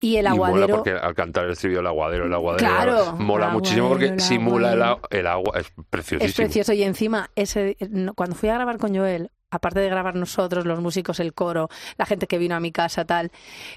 Y 0.00 0.16
el 0.16 0.26
y 0.26 0.28
mola 0.28 0.46
aguadero... 0.46 0.76
porque 0.76 0.92
al 0.92 1.14
cantar 1.14 1.44
el 1.44 1.52
estribillo 1.52 1.80
el 1.80 1.86
aguadero, 1.86 2.26
el 2.26 2.32
aguadero, 2.32 2.66
Claro, 2.66 3.12
mola 3.16 3.46
el 3.46 3.52
muchísimo 3.52 3.88
porque 3.88 4.06
aguadero, 4.06 4.22
el 4.22 4.28
simula 4.28 4.72
el, 4.72 4.82
aguadero. 4.82 5.30
agua, 5.30 5.58
es 5.58 5.72
preciosísimo. 5.90 6.28
Es 6.28 6.34
precioso 6.34 6.72
y 6.72 6.82
encima 6.84 7.30
ese 7.34 7.76
cuando 8.14 8.36
fui 8.36 8.48
a 8.48 8.54
grabar 8.54 8.78
con 8.78 8.94
Joel, 8.94 9.30
aparte 9.50 9.80
de 9.80 9.88
grabar 9.88 10.14
nosotros, 10.14 10.64
los 10.66 10.80
músicos, 10.80 11.20
el 11.20 11.34
coro, 11.34 11.68
la 11.96 12.06
gente 12.06 12.26
que 12.26 12.38
vino 12.38 12.54
a 12.54 12.60
mi 12.60 12.72
casa, 12.72 13.04
tal, 13.04 13.30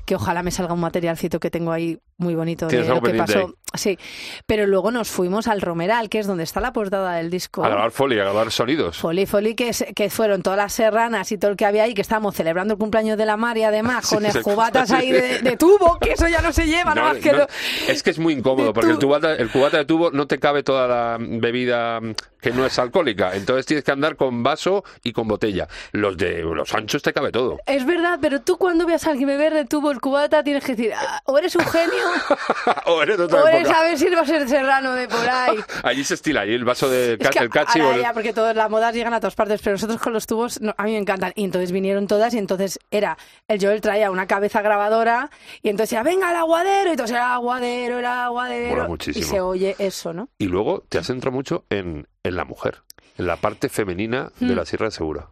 que 0.06 0.16
ojalá 0.16 0.44
me 0.44 0.52
salga 0.52 0.74
un 0.74 0.80
materialcito 0.80 1.40
que 1.40 1.50
tengo 1.50 1.72
ahí 1.72 2.00
muy 2.18 2.36
bonito 2.36 2.68
de 2.68 2.84
lo 2.84 3.02
que 3.02 3.14
pasó. 3.16 3.56
Sí, 3.76 3.98
pero 4.46 4.68
luego 4.68 4.92
nos 4.92 5.10
fuimos 5.10 5.48
al 5.48 5.60
Romeral, 5.60 6.08
que 6.08 6.20
es 6.20 6.28
donde 6.28 6.44
está 6.44 6.60
la 6.60 6.72
portada 6.74 7.16
del 7.16 7.32
disco. 7.32 7.66
A 7.66 7.70
grabar 7.70 7.90
folio, 7.90 8.22
a 8.22 8.26
grabar 8.26 8.52
sonidos. 8.52 8.98
Foli, 9.00 9.26
Foli, 9.26 9.56
que, 9.56 9.70
es- 9.70 9.86
que 9.96 10.12
fueron 10.12 10.44
todas 10.44 10.58
las 10.58 10.74
serranas 10.74 11.32
y 11.32 11.40
todo 11.40 11.50
el 11.50 11.58
que 11.58 11.66
había 11.66 11.84
ahí, 11.84 11.96
que 11.96 12.02
estábamos 12.04 12.36
celebrando 12.36 12.76
el 12.76 12.80
cumpleaños 12.80 13.18
de 13.18 13.26
la 13.26 13.36
Mari, 13.36 13.64
además, 13.64 14.06
Sí, 14.08 14.16
con 14.16 14.26
el 14.28 14.44
cubatas 14.44 14.92
ahí 14.92 15.12
de, 15.12 15.40
de 15.40 15.58
tubo, 15.58 15.98
que 16.00 16.12
eso 16.12 16.28
ya 16.28 16.42
no 16.44 16.54
se 16.54 16.68
lleva, 16.68 16.92
No, 16.94 17.02
nada 17.02 17.14
más 17.14 17.24
que 17.24 17.32
no, 17.32 17.38
lo- 17.40 17.48
es 17.88 18.04
que 18.04 18.12
es 18.12 18.20
muy 18.20 18.34
incómodo 18.34 18.74
porque 18.74 18.92
el, 18.92 19.00
tu- 19.00 19.08
tubata- 19.08 19.34
el 19.36 19.50
cubata 19.50 19.78
de 19.78 19.86
tubo 19.86 20.12
no 20.12 20.28
te 20.28 20.38
cabe 20.40 20.62
toda 20.62 20.88
la 20.88 21.18
bebida 21.20 22.00
que 22.42 22.52
no 22.52 22.66
es 22.66 22.78
alcohólica. 22.78 23.36
Entonces 23.36 23.66
tienes 23.66 23.84
que 23.86 23.92
andar 23.92 24.18
con 24.18 24.44
vaso 24.44 24.84
y 25.04 25.14
con 25.14 25.28
botella. 25.30 25.68
Los 25.94 26.18
de 26.18 26.42
los 26.44 26.74
anchos 26.76 27.02
te 27.02 27.14
cabe 27.14 27.32
todo. 27.32 27.58
Es 27.66 27.86
verdad, 27.86 28.20
pero 28.22 28.42
tú 28.42 28.58
cuando 28.58 28.86
veas 28.86 29.08
a 29.08 29.12
alguien 29.12 29.30
beber 29.30 29.54
de 29.54 29.64
tubo 29.66 29.90
el 29.92 30.02
cubata 30.02 30.44
tienes 30.44 30.64
que 30.66 30.76
decir, 30.76 30.92
"Ah, 30.94 31.22
o 31.26 31.38
eres 31.38 31.56
un 31.56 31.66
genio, 31.66 32.03
o 32.86 33.02
eres 33.02 33.18
de 33.18 33.24
otra 33.26 33.44
o 33.44 33.48
eres 33.48 33.62
época. 33.62 33.80
a 33.80 33.84
ver 33.84 33.98
si 33.98 34.10
va 34.10 34.22
a 34.22 34.26
ser 34.26 34.48
serrano 34.50 34.94
de 34.94 35.08
por 35.08 35.28
ahí. 35.30 35.58
Allí 35.84 36.04
se 36.04 36.14
estila, 36.16 36.42
allí 36.42 36.54
el 36.54 36.66
vaso 36.66 36.90
de 36.90 37.18
Es 37.20 37.30
que 37.30 37.40
el 37.40 37.50
cachi 37.50 37.80
o 37.80 37.84
ahora 37.86 37.96
el- 37.98 38.02
ya, 38.04 38.14
porque 38.14 38.34
todas 38.34 38.56
las 38.56 38.70
modas 38.70 38.94
llegan 38.94 39.14
a 39.14 39.20
todas 39.20 39.36
partes, 39.36 39.62
pero 39.62 39.74
nosotros 39.76 40.00
con 40.02 40.14
los 40.14 40.26
tubos, 40.28 40.62
no, 40.62 40.74
a 40.78 40.84
mí 40.84 40.92
me 40.94 40.98
encantan. 40.98 41.32
Y 41.36 41.44
entonces 41.44 41.72
vinieron 41.72 42.08
todas 42.08 42.34
y 42.34 42.38
entonces 42.38 42.80
era, 42.92 43.18
el 43.48 43.60
Joel 43.64 43.82
traía 43.82 44.12
una 44.12 44.28
cabeza 44.28 44.62
grabadora 44.62 45.30
y 45.62 45.70
entonces 45.70 45.90
decía, 45.92 46.04
venga 46.04 46.30
el 46.32 46.36
aguadero, 46.38 46.90
y 46.90 46.92
entonces 46.92 47.16
era 47.16 47.34
aguadero, 47.34 48.00
era 48.00 48.26
aguadero. 48.26 48.96
Y 49.08 49.24
se 49.24 49.42
oye 49.42 49.76
eso, 49.80 50.14
¿no? 50.14 50.30
Y 50.38 50.46
luego 50.46 50.84
te 50.90 50.98
has 50.98 51.08
centrado 51.08 51.36
mucho 51.36 51.66
en, 51.70 52.08
en 52.24 52.36
la 52.36 52.46
mujer, 52.46 52.82
en 53.18 53.28
la 53.28 53.38
parte 53.38 53.70
femenina 53.70 54.32
de 54.40 54.54
Mm. 54.54 54.58
la 54.58 54.66
Sierra 54.66 54.86
de 54.88 54.92
Segura. 54.92 55.30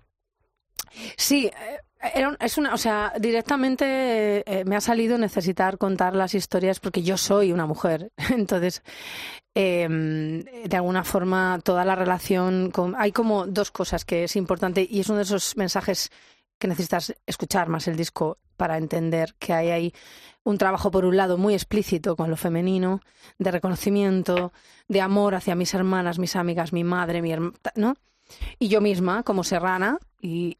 Sí, 1.17 1.45
eh, 1.47 1.79
es 2.39 2.57
una, 2.57 2.73
o 2.73 2.77
sea, 2.77 3.13
directamente 3.19 4.43
eh, 4.45 4.65
me 4.65 4.75
ha 4.75 4.81
salido 4.81 5.17
necesitar 5.17 5.77
contar 5.77 6.15
las 6.15 6.33
historias 6.33 6.79
porque 6.79 7.03
yo 7.03 7.17
soy 7.17 7.51
una 7.51 7.65
mujer. 7.65 8.11
Entonces, 8.31 8.83
eh, 9.55 9.87
de 9.87 10.77
alguna 10.77 11.03
forma, 11.03 11.59
toda 11.63 11.85
la 11.85 11.95
relación 11.95 12.71
con. 12.71 12.95
Hay 12.97 13.11
como 13.11 13.45
dos 13.45 13.71
cosas 13.71 14.05
que 14.05 14.23
es 14.23 14.35
importante 14.35 14.87
y 14.89 14.99
es 14.99 15.09
uno 15.09 15.17
de 15.17 15.23
esos 15.23 15.57
mensajes 15.57 16.09
que 16.57 16.67
necesitas 16.67 17.13
escuchar 17.25 17.69
más 17.69 17.87
el 17.87 17.95
disco 17.95 18.37
para 18.55 18.77
entender 18.77 19.33
que 19.39 19.53
hay 19.53 19.69
ahí 19.69 19.93
un 20.43 20.57
trabajo, 20.57 20.91
por 20.91 21.05
un 21.05 21.17
lado, 21.17 21.37
muy 21.37 21.53
explícito 21.53 22.15
con 22.15 22.29
lo 22.29 22.37
femenino, 22.37 23.01
de 23.37 23.51
reconocimiento, 23.51 24.53
de 24.87 25.01
amor 25.01 25.35
hacia 25.35 25.55
mis 25.55 25.73
hermanas, 25.73 26.19
mis 26.19 26.35
amigas, 26.35 26.73
mi 26.73 26.83
madre, 26.83 27.21
mi 27.21 27.31
hermana, 27.31 27.57
¿no? 27.75 27.95
Y 28.59 28.67
yo 28.67 28.81
misma 28.81 29.23
como 29.23 29.43
serrana 29.43 29.99
y, 30.21 30.57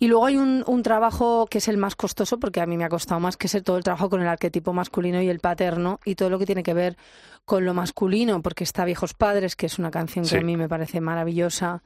y 0.00 0.08
luego 0.08 0.26
hay 0.26 0.36
un, 0.36 0.64
un 0.66 0.82
trabajo 0.82 1.46
que 1.50 1.58
es 1.58 1.68
el 1.68 1.76
más 1.76 1.96
costoso 1.96 2.38
porque 2.38 2.60
a 2.60 2.66
mí 2.66 2.76
me 2.76 2.84
ha 2.84 2.88
costado 2.88 3.20
más 3.20 3.36
que 3.36 3.46
es 3.46 3.62
todo 3.62 3.76
el 3.76 3.84
trabajo 3.84 4.08
con 4.08 4.22
el 4.22 4.28
arquetipo 4.28 4.72
masculino 4.72 5.20
y 5.20 5.28
el 5.28 5.40
paterno 5.40 6.00
y 6.04 6.14
todo 6.14 6.30
lo 6.30 6.38
que 6.38 6.46
tiene 6.46 6.62
que 6.62 6.74
ver 6.74 6.96
con 7.44 7.64
lo 7.64 7.74
masculino 7.74 8.40
porque 8.42 8.64
está 8.64 8.84
Viejos 8.84 9.14
Padres 9.14 9.56
que 9.56 9.66
es 9.66 9.78
una 9.78 9.90
canción 9.90 10.26
que 10.26 10.38
a 10.38 10.42
mí 10.42 10.56
me 10.56 10.68
parece 10.68 11.00
maravillosa 11.00 11.82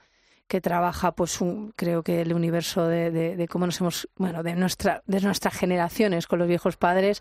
que 0.49 0.61
trabaja 0.61 1.13
pues 1.13 1.41
un- 1.41 1.73
creo 1.77 2.03
que 2.03 2.21
el 2.23 2.33
universo 2.33 2.87
de, 2.87 3.47
cómo 3.51 3.67
nos 3.67 3.81
hemos 3.81 4.09
bueno 4.17 4.43
de 4.43 4.55
nuestra 4.55 5.03
de 5.07 5.21
nuestras 5.21 5.55
generaciones 5.55 6.27
con 6.27 6.39
los 6.39 6.49
viejos 6.49 6.77
padres. 6.77 7.21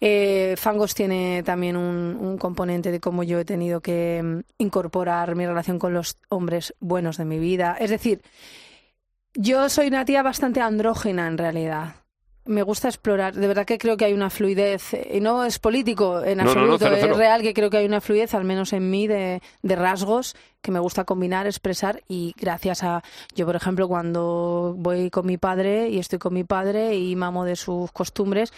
Eh, 0.00 0.54
Fangos 0.58 0.94
tiene 0.94 1.42
también 1.44 1.76
un, 1.76 2.16
un 2.20 2.38
componente 2.38 2.90
de 2.90 3.00
cómo 3.00 3.22
yo 3.22 3.38
he 3.38 3.44
tenido 3.44 3.80
que 3.80 4.20
mm, 4.22 4.40
incorporar 4.58 5.34
mi 5.36 5.46
relación 5.46 5.78
con 5.78 5.94
los 5.94 6.16
hombres 6.28 6.74
buenos 6.80 7.16
de 7.16 7.24
mi 7.24 7.38
vida. 7.38 7.76
Es 7.78 7.90
decir 7.90 8.22
yo 9.34 9.68
soy 9.68 9.88
una 9.88 10.04
tía 10.04 10.22
bastante 10.22 10.60
andrógena 10.60 11.26
en 11.26 11.38
realidad 11.38 11.94
me 12.46 12.62
gusta 12.62 12.88
explorar. 12.88 13.34
De 13.34 13.46
verdad 13.46 13.64
que 13.64 13.78
creo 13.78 13.96
que 13.96 14.04
hay 14.04 14.12
una 14.12 14.30
fluidez, 14.30 14.94
eh, 14.94 15.12
y 15.14 15.20
no 15.20 15.44
es 15.44 15.58
político 15.58 16.22
en 16.22 16.38
No, 16.38 16.44
no, 16.44 16.54
no, 16.54 16.60
absoluto, 16.60 16.78
cero, 16.84 16.96
cero. 17.00 17.12
es 17.12 17.18
real 17.18 17.42
que 17.42 17.54
creo 17.54 17.70
que 17.70 17.78
hay 17.78 17.86
una 17.86 18.00
fluidez, 18.00 18.34
al 18.34 18.44
menos 18.44 18.72
en 18.72 18.90
mí, 18.90 19.06
de, 19.06 19.40
de 19.62 19.76
rasgos 19.76 20.36
que 20.64 20.72
me 20.72 20.80
gusta 20.80 21.04
combinar, 21.04 21.46
expresar 21.46 22.02
y 22.08 22.34
gracias 22.40 22.82
a, 22.82 23.02
yo 23.34 23.44
por 23.44 23.54
ejemplo, 23.54 23.86
cuando 23.86 24.74
voy 24.78 25.10
con 25.10 25.26
mi 25.26 25.36
padre 25.36 25.90
y 25.90 25.98
estoy 25.98 26.18
con 26.18 26.32
mi 26.32 26.42
padre 26.42 26.96
y 26.96 27.14
mamo 27.16 27.44
de 27.44 27.54
sus 27.54 27.92
costumbres, 27.92 28.50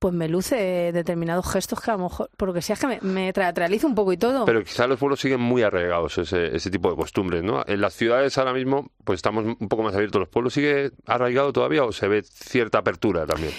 pues 0.00 0.12
me 0.12 0.28
luce 0.28 0.90
determinados 0.92 1.48
gestos 1.48 1.80
que 1.80 1.92
a 1.92 1.96
lo 1.96 2.02
mejor, 2.04 2.30
por 2.36 2.48
lo 2.48 2.54
que 2.54 2.62
sea, 2.62 2.74
es 2.74 2.80
que 2.80 2.88
me, 2.88 2.98
me 3.02 3.32
teatralizo 3.32 3.86
un 3.86 3.94
poco 3.94 4.12
y 4.12 4.16
todo. 4.16 4.44
Pero 4.44 4.64
quizás 4.64 4.88
los 4.88 4.98
pueblos 4.98 5.20
siguen 5.20 5.40
muy 5.40 5.62
arraigados 5.62 6.18
ese, 6.18 6.54
ese 6.54 6.68
tipo 6.68 6.90
de 6.90 6.96
costumbres, 6.96 7.44
¿no? 7.44 7.62
En 7.64 7.80
las 7.80 7.94
ciudades 7.94 8.36
ahora 8.38 8.52
mismo, 8.52 8.90
pues 9.04 9.18
estamos 9.18 9.44
un 9.44 9.68
poco 9.68 9.84
más 9.84 9.94
abiertos. 9.94 10.18
¿Los 10.18 10.28
pueblos 10.28 10.54
sigue 10.54 10.90
arraigado 11.06 11.52
todavía 11.52 11.84
o 11.84 11.92
se 11.92 12.08
ve 12.08 12.22
cierta 12.24 12.78
apertura 12.78 13.24
también? 13.34 13.52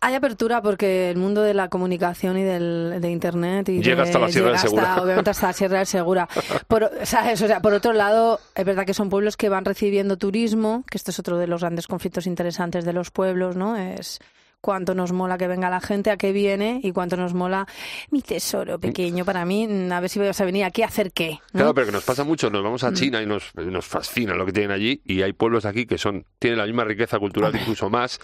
Hay 0.00 0.14
apertura 0.14 0.60
porque 0.60 1.10
el 1.10 1.16
mundo 1.16 1.42
de 1.42 1.54
la 1.54 1.68
comunicación 1.68 2.36
y 2.36 2.42
del, 2.44 2.98
de 3.00 3.10
Internet 3.10 3.68
y 3.70 3.82
Llega 3.82 4.02
de- 4.02 4.02
hasta 4.02 4.18
la 4.18 4.28
Sierra 4.28 4.50
del 4.50 4.58
Segura. 4.58 4.90
hasta, 4.90 5.02
obviamente 5.02 5.30
hasta 5.30 5.46
la 5.46 5.52
Sierra 5.54 5.78
del 5.78 5.86
Segura. 5.86 6.28
Por, 6.68 6.90
¿sabes? 7.04 7.40
O 7.42 7.46
sea, 7.46 7.60
por 7.60 7.72
otro 7.72 7.92
lado, 7.92 8.38
es 8.54 8.64
verdad 8.64 8.84
que 8.84 8.94
son 8.94 9.08
pueblos 9.08 9.36
que 9.36 9.48
van 9.48 9.64
recibiendo 9.64 10.16
turismo, 10.18 10.84
que 10.90 10.98
esto 10.98 11.10
es 11.10 11.18
otro 11.18 11.38
de 11.38 11.46
los 11.46 11.62
grandes 11.62 11.86
conflictos 11.86 12.26
interesantes 12.26 12.84
de 12.84 12.92
los 12.92 13.10
pueblos, 13.10 13.56
¿no? 13.56 13.76
Es 13.76 14.20
cuánto 14.60 14.94
nos 14.94 15.12
mola 15.12 15.38
que 15.38 15.46
venga 15.46 15.70
la 15.70 15.80
gente, 15.80 16.10
a 16.10 16.16
qué 16.16 16.32
viene 16.32 16.80
y 16.82 16.92
cuánto 16.92 17.16
nos 17.16 17.34
mola 17.34 17.66
mi 18.10 18.20
tesoro 18.20 18.78
pequeño 18.78 19.24
para 19.24 19.44
mí, 19.44 19.68
a 19.90 20.00
ver 20.00 20.10
si 20.10 20.18
vas 20.18 20.40
a 20.40 20.44
venir 20.44 20.64
aquí 20.64 20.82
a 20.82 20.86
hacer 20.86 21.12
qué. 21.12 21.38
Claro, 21.52 21.72
pero 21.72 21.86
que 21.86 21.92
nos 21.92 22.04
pasa 22.04 22.24
mucho, 22.24 22.50
nos 22.50 22.62
vamos 22.62 22.82
a 22.84 22.90
mm. 22.90 22.94
China 22.94 23.22
y 23.22 23.26
nos, 23.26 23.54
nos 23.54 23.86
fascina 23.86 24.34
lo 24.34 24.44
que 24.44 24.52
tienen 24.52 24.72
allí 24.72 25.00
y 25.04 25.22
hay 25.22 25.32
pueblos 25.32 25.64
aquí 25.64 25.86
que 25.86 25.98
son 25.98 26.24
tienen 26.38 26.58
la 26.58 26.66
misma 26.66 26.84
riqueza 26.84 27.18
cultural, 27.18 27.54
incluso 27.54 27.88
más, 27.90 28.18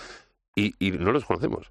y, 0.55 0.75
y 0.79 0.93
no 0.93 1.13
los 1.13 1.25
conocemos. 1.25 1.71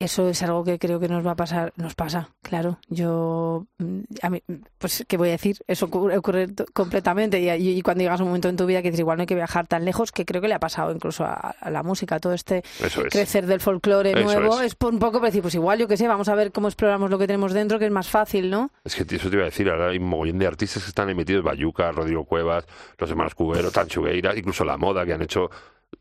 Eso 0.00 0.28
es 0.28 0.40
algo 0.44 0.62
que 0.62 0.78
creo 0.78 1.00
que 1.00 1.08
nos 1.08 1.26
va 1.26 1.32
a 1.32 1.36
pasar, 1.36 1.72
nos 1.74 1.96
pasa, 1.96 2.30
claro. 2.40 2.78
Yo, 2.88 3.66
mm, 3.78 4.00
a 4.22 4.30
mí, 4.30 4.42
pues, 4.78 5.04
¿qué 5.08 5.16
voy 5.16 5.30
a 5.30 5.32
decir? 5.32 5.56
Eso 5.66 5.86
ocurre, 5.86 6.20
completamente. 6.72 7.40
Y, 7.58 7.82
cuando 7.82 8.02
llegas 8.02 8.20
a 8.20 8.22
un 8.22 8.28
momento 8.28 8.48
en 8.48 8.56
tu 8.56 8.64
vida 8.64 8.80
que 8.80 8.90
dices, 8.90 9.00
igual 9.00 9.16
no 9.16 9.22
hay 9.22 9.26
que 9.26 9.34
viajar 9.34 9.66
tan 9.66 9.84
lejos, 9.84 10.12
que 10.12 10.24
creo 10.24 10.40
que 10.40 10.46
le 10.46 10.54
ha 10.54 10.60
pasado 10.60 10.92
incluso 10.92 11.24
a, 11.24 11.56
la 11.68 11.82
música, 11.82 12.20
todo 12.20 12.32
este 12.32 12.62
crecer 13.10 13.46
del 13.46 13.58
folclore 13.58 14.14
nuevo, 14.22 14.60
es. 14.60 14.76
por 14.76 14.92
un 14.92 15.00
poco 15.00 15.18
para 15.18 15.30
decir, 15.30 15.42
pues 15.42 15.56
igual, 15.56 15.80
yo 15.80 15.88
qué 15.88 15.96
sé, 15.96 16.06
vamos 16.06 16.28
a 16.28 16.36
ver 16.36 16.52
cómo 16.52 16.68
exploramos 16.68 17.10
lo 17.10 17.18
que 17.18 17.26
tenemos 17.26 17.52
dentro, 17.52 17.80
que 17.80 17.86
es 17.86 17.90
más 17.90 18.08
fácil, 18.08 18.50
¿no? 18.50 18.70
Es 18.84 18.94
que 18.94 19.02
eso 19.02 19.28
te 19.28 19.34
iba 19.34 19.42
a 19.42 19.46
decir, 19.46 19.68
ahora 19.68 19.88
hay 19.88 19.98
un 19.98 20.04
mogollón 20.04 20.38
de 20.38 20.46
artistas 20.46 20.84
que 20.84 20.90
están 20.90 21.10
emitidos, 21.10 21.42
Bayuca, 21.42 21.90
Rodrigo 21.90 22.24
Cuevas, 22.24 22.66
los 22.98 23.10
hermanos 23.10 23.34
Cubero, 23.34 23.72
Tanchugueira, 23.72 24.36
incluso 24.36 24.64
La 24.64 24.76
Moda, 24.76 25.04
que 25.04 25.12
han 25.12 25.22
hecho 25.22 25.50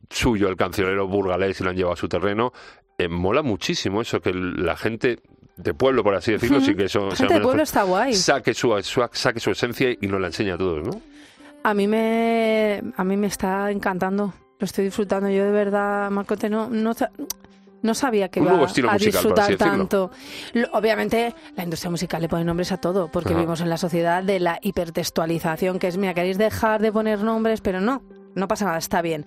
suyo 0.10 0.48
el 0.50 0.56
cancionero 0.56 1.08
burgalés 1.08 1.60
y 1.60 1.64
lo 1.64 1.70
han 1.70 1.76
llevado 1.76 1.94
a 1.94 1.98
su 1.98 2.08
terreno 2.08 2.54
eh, 2.98 3.08
mola 3.08 3.44
muchísimo 3.44 4.02
eso, 4.02 4.20
que 4.22 4.34
la 4.34 4.76
gente 4.76 5.20
de 5.56 5.74
pueblo, 5.74 6.04
por 6.04 6.16
así 6.16 6.32
decirlo, 6.32 6.62
sí 6.62 6.76
que 6.76 6.86
eso... 6.86 7.12
Gente 7.12 7.36
de 7.36 7.42
pueblo 7.42 7.62
está 7.62 7.84
guay. 7.84 8.14
Saque 8.14 8.54
su, 8.54 8.74
saque 9.12 9.40
su 9.40 9.52
esencia 9.52 9.92
y 9.92 10.08
nos 10.08 10.20
la 10.20 10.28
enseña 10.28 10.56
a 10.56 10.58
todos, 10.58 10.86
¿no? 10.86 11.02
A 11.64 11.74
mí 11.74 11.88
me, 11.88 12.82
a 12.96 13.04
mí 13.04 13.18
me 13.18 13.28
está 13.28 13.70
encantando, 13.70 14.34
lo 14.58 14.66
estoy 14.66 14.86
disfrutando. 14.86 15.30
Yo 15.30 15.44
de 15.44 15.52
verdad, 15.52 16.10
Marcote, 16.10 16.50
no, 16.50 16.70
no, 16.70 16.94
no 17.82 17.94
sabía 17.94 18.30
que 18.30 18.40
iba 18.40 18.66
a 18.90 18.98
disfrutar 18.98 19.56
tanto. 19.58 20.10
Obviamente, 20.72 21.36
la 21.56 21.64
industria 21.64 21.92
musical 21.92 22.22
le 22.22 22.30
pone 22.30 22.46
nombres 22.46 22.72
a 22.72 22.78
todo, 22.78 23.12
porque 23.12 23.34
vivimos 23.34 23.62
en 23.62 23.70
la 23.70 23.78
sociedad 23.78 24.24
de 24.24 24.40
la 24.40 24.60
hipertextualización, 24.62 25.78
que 25.78 25.88
es, 25.88 25.98
mira, 25.98 26.14
queréis 26.14 26.38
dejar 26.38 26.82
de 26.82 26.92
poner 26.92 27.22
nombres, 27.22 27.62
pero 27.62 27.82
no, 27.82 28.02
no 28.38 28.48
pasa 28.48 28.66
nada, 28.66 28.78
está 28.78 29.02
bien. 29.02 29.26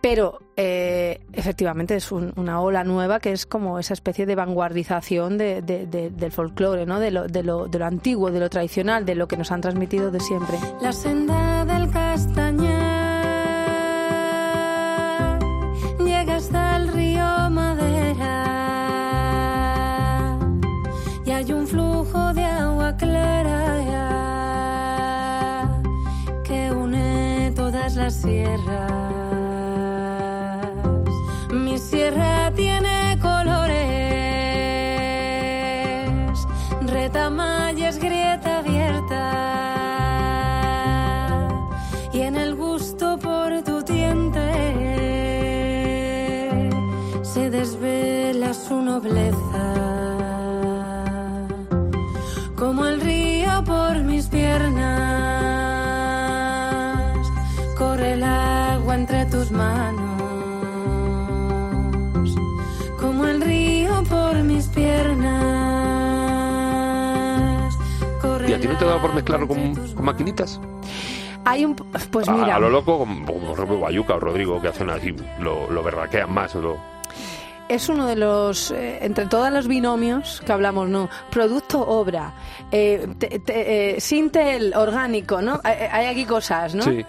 Pero 0.00 0.38
eh, 0.56 1.20
efectivamente 1.32 1.96
es 1.96 2.12
una 2.12 2.60
ola 2.60 2.84
nueva 2.84 3.18
que 3.18 3.32
es 3.32 3.46
como 3.46 3.80
esa 3.80 3.94
especie 3.94 4.26
de 4.26 4.36
vanguardización 4.36 5.38
de, 5.38 5.60
del 5.60 6.32
folclore, 6.32 6.86
¿no? 6.86 7.00
De 7.00 7.10
lo, 7.10 7.26
lo, 7.26 7.66
de 7.66 7.78
lo 7.78 7.84
antiguo, 7.84 8.30
de 8.30 8.38
lo 8.38 8.48
tradicional, 8.48 9.04
de 9.04 9.16
lo 9.16 9.26
que 9.26 9.36
nos 9.36 9.50
han 9.50 9.60
transmitido 9.60 10.12
de 10.12 10.20
siempre. 10.20 10.56
La 10.80 10.92
senda 10.92 11.64
del 11.64 11.90
sierras 28.22 29.18
sierra 31.78 32.52
tiene 32.54 33.18
colores, 33.20 33.78
retamalles, 36.82 37.98
grieta 37.98 38.58
abierta. 38.58 39.24
Y 42.12 42.20
en 42.22 42.36
el 42.36 42.54
gusto 42.56 43.18
por 43.18 43.62
tu 43.62 43.82
diente 43.82 44.40
se 47.22 47.50
desvela 47.50 48.52
su 48.54 48.80
nobleza. 48.82 49.74
Como 52.56 52.86
el 52.86 53.00
río 53.00 53.62
por 53.64 54.02
mis 54.02 54.26
piernas, 54.26 55.77
agua 58.88 58.94
entre 58.94 59.26
tus 59.26 59.50
manos. 59.50 60.18
¿Y 68.48 68.52
a 68.54 68.60
ti 68.60 68.66
no 68.66 68.78
te 68.78 68.84
da 68.86 69.00
por 69.00 69.14
mezclarlo 69.14 69.46
con, 69.46 69.74
maquinitas? 70.02 70.58
Hay 71.44 71.66
un. 71.66 71.74
Pues 71.74 72.30
mira. 72.30 72.56
A, 72.56 72.58
lo 72.58 72.70
loco, 72.70 72.98
como 72.98 73.26
por 73.26 73.78
Bayuca 73.78 74.14
o 74.14 74.20
Rodrigo, 74.20 74.60
que 74.60 74.68
hacen 74.68 74.88
así, 74.88 75.14
lo, 75.38 75.70
lo 75.70 75.82
berraquean 75.82 76.32
más. 76.32 76.54
Lo... 76.54 76.78
Es 77.68 77.90
uno 77.90 78.06
de 78.06 78.16
los. 78.16 78.70
Eh, 78.70 79.04
entre 79.04 79.26
todos 79.26 79.52
los 79.52 79.68
binomios 79.68 80.42
que 80.46 80.52
hablamos, 80.52 80.88
¿no? 80.88 81.10
Producto, 81.30 81.80
obra. 81.80 82.32
Eh, 82.72 83.06
eh 83.20 83.96
Sintel, 83.98 84.72
orgánico, 84.74 85.42
¿no? 85.42 85.60
Hay, 85.62 86.06
aquí 86.06 86.24
cosas, 86.24 86.74
¿no? 86.74 86.84
Sí 86.84 87.04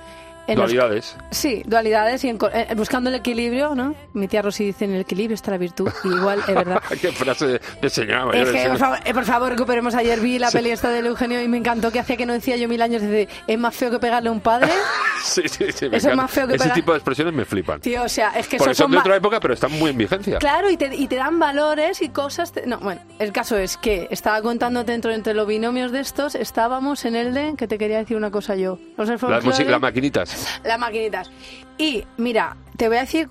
dualidades. 0.55 1.15
sí, 1.31 1.63
dualidades 1.65 2.23
y 2.23 2.29
eh, 2.29 2.73
buscando 2.75 3.09
el 3.09 3.15
equilibrio, 3.15 3.75
¿no? 3.75 3.95
Mi 4.13 4.27
tía 4.27 4.41
Rosy 4.41 4.65
dice 4.65 4.85
en 4.85 4.93
el 4.93 5.01
equilibrio 5.01 5.35
está 5.35 5.51
la 5.51 5.57
virtud. 5.57 5.89
igual, 6.03 6.39
es 6.47 6.55
verdad. 6.55 6.81
Qué 7.01 7.11
frase 7.11 7.59
de 7.81 7.89
señora 7.89 8.37
Es 8.37 8.49
que, 8.49 8.63
eh, 8.63 9.13
por 9.13 9.25
favor, 9.25 9.49
recuperemos. 9.49 9.95
Ayer 9.95 10.19
vi 10.19 10.39
la 10.39 10.51
peli 10.51 10.71
esta 10.71 10.89
del 10.89 11.05
Eugenio 11.05 11.41
y 11.41 11.47
me 11.47 11.57
encantó 11.57 11.91
que 11.91 11.99
hacía 11.99 12.17
que 12.17 12.25
no 12.25 12.33
decía 12.33 12.55
yo 12.57 12.67
mil 12.67 12.81
años. 12.81 13.01
Dice, 13.01 13.27
es 13.47 13.59
más 13.59 13.75
feo 13.75 13.91
que 13.91 13.99
pegarle 13.99 14.29
a 14.29 14.31
un 14.31 14.41
padre. 14.41 14.71
sí, 15.23 15.43
sí, 15.47 15.71
sí. 15.71 15.89
Eso 15.91 16.09
es 16.09 16.15
más 16.15 16.31
feo 16.31 16.47
que 16.47 16.55
Ese 16.55 16.69
tipo 16.69 16.91
de 16.91 16.97
expresiones 16.97 17.33
me 17.33 17.45
flipan. 17.45 17.79
Tío, 17.81 18.03
o 18.03 18.09
sea, 18.09 18.31
es 18.31 18.47
que 18.47 18.59
son 18.73 18.91
de 18.91 18.97
otra 18.97 19.15
época, 19.15 19.39
pero 19.39 19.53
están 19.53 19.71
muy 19.73 19.91
en 19.91 19.97
vigencia. 19.97 20.37
Claro, 20.39 20.69
y 20.69 20.77
te, 20.77 20.95
y 20.95 21.07
te 21.07 21.15
dan 21.15 21.39
valores 21.39 22.01
y 22.01 22.09
cosas. 22.09 22.53
No, 22.65 22.79
bueno, 22.79 23.01
el 23.19 23.31
caso 23.31 23.57
es 23.57 23.77
que 23.77 24.07
estaba 24.11 24.41
contando 24.41 24.83
dentro 24.83 25.11
entre 25.11 25.33
los 25.33 25.47
binomios 25.47 25.91
de 25.91 25.99
estos, 25.99 26.35
estábamos 26.35 27.05
en 27.05 27.15
el 27.15 27.33
de, 27.33 27.55
que 27.57 27.67
te 27.67 27.77
quería 27.77 27.97
decir 27.97 28.17
una 28.17 28.31
cosa 28.31 28.55
yo. 28.55 28.79
Las, 28.97 29.09
las 29.21 29.81
maquinitas. 29.81 30.38
Las 30.63 30.79
maquinitas. 30.79 31.29
Y 31.77 32.03
mira, 32.17 32.57
te 32.75 32.87
voy 32.87 32.97
a 32.97 33.01
decir 33.01 33.29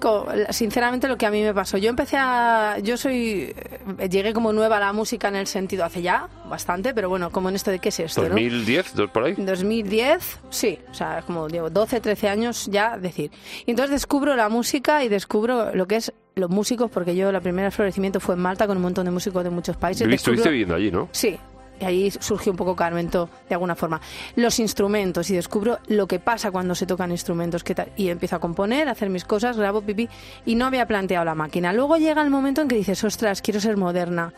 sinceramente 0.51 1.09
lo 1.09 1.16
que 1.16 1.27
a 1.27 1.31
mí 1.31 1.42
me 1.42 1.53
pasó. 1.53 1.79
Yo 1.79 1.90
empecé 1.90 2.16
a. 2.18 2.79
Yo 2.83 2.97
soy. 2.97 3.55
Eh, 3.99 4.09
llegué 4.09 4.33
como 4.33 4.53
nueva 4.53 4.79
a 4.79 4.81
la 4.81 4.92
música 4.92 5.29
en 5.29 5.37
el 5.37 5.47
sentido 5.47 5.85
hace 5.85 6.03
ya 6.03 6.29
bastante, 6.49 6.94
pero 6.94 7.09
bueno, 7.09 7.31
como 7.31 7.49
en 7.49 7.57
esto 7.57 7.71
de 7.71 7.79
qué 7.79 7.90
es 7.90 8.01
esto. 8.01 8.27
¿2010? 8.27 9.11
¿Por 9.11 9.25
ahí? 9.25 9.35
2010, 9.37 10.40
sí. 10.51 10.79
O 10.90 10.94
sea, 10.94 11.23
como 11.27 11.49
digo, 11.49 11.71
12, 11.71 12.01
13 12.01 12.29
años 12.29 12.68
ya 12.71 12.97
decir. 12.97 13.31
Y 13.66 13.71
entonces 13.71 13.90
descubro 13.90 14.35
la 14.35 14.49
música 14.49 15.05
y 15.05 15.09
descubro 15.09 15.75
lo 15.75 15.87
que 15.87 15.97
es 15.97 16.12
los 16.35 16.51
músicos, 16.51 16.90
porque 16.90 17.16
yo 17.16 17.33
la 17.33 17.40
primera 17.40 17.71
florecimiento 17.71 18.21
fue 18.21 18.35
en 18.35 18.40
Malta 18.40 18.66
con 18.66 18.77
un 18.77 18.83
montón 18.83 19.05
de 19.05 19.11
músicos 19.11 19.44
de 19.44 19.51
muchos 19.51 19.77
países. 19.77 20.07
Estuviste 20.09 20.51
viviendo 20.51 20.75
allí, 20.75 20.90
¿no? 20.90 21.09
Sí, 21.12 21.38
y 21.81 21.85
ahí 21.85 22.11
surgió 22.11 22.53
un 22.53 22.57
poco 22.57 22.77
Carmento 22.77 23.29
de 23.49 23.55
alguna 23.55 23.75
forma. 23.75 24.01
Los 24.37 24.59
instrumentos 24.59 25.31
y 25.31 25.35
descubro 25.35 25.79
lo 25.87 26.07
que 26.07 26.19
pasa 26.19 26.51
cuando 26.51 26.75
se 26.75 26.87
tocan 26.87 27.11
instrumentos 27.11 27.64
qué 27.64 27.75
tal, 27.75 27.93
y 27.97 28.09
empiezo 28.09 28.37
a 28.37 28.38
componer, 28.38 28.88
a 28.88 28.93
hacer 28.93 29.11
mis 29.11 29.25
cosas, 29.25 29.57
grabo 29.57 29.83
pipí 29.83 30.09
y 30.47 30.55
no 30.55 30.67
había 30.67 30.87
planteado 30.87 31.25
la 31.25 31.35
máquina. 31.35 31.73
Luego 31.73 31.97
llega 31.97 32.23
el 32.23 32.31
momento 32.31 32.61
en 32.61 32.69
que 32.69 32.77
dices, 32.77 33.03
ostras, 33.05 33.43
quiero 33.43 33.61
ser 33.61 33.77
moderna. 33.77 34.33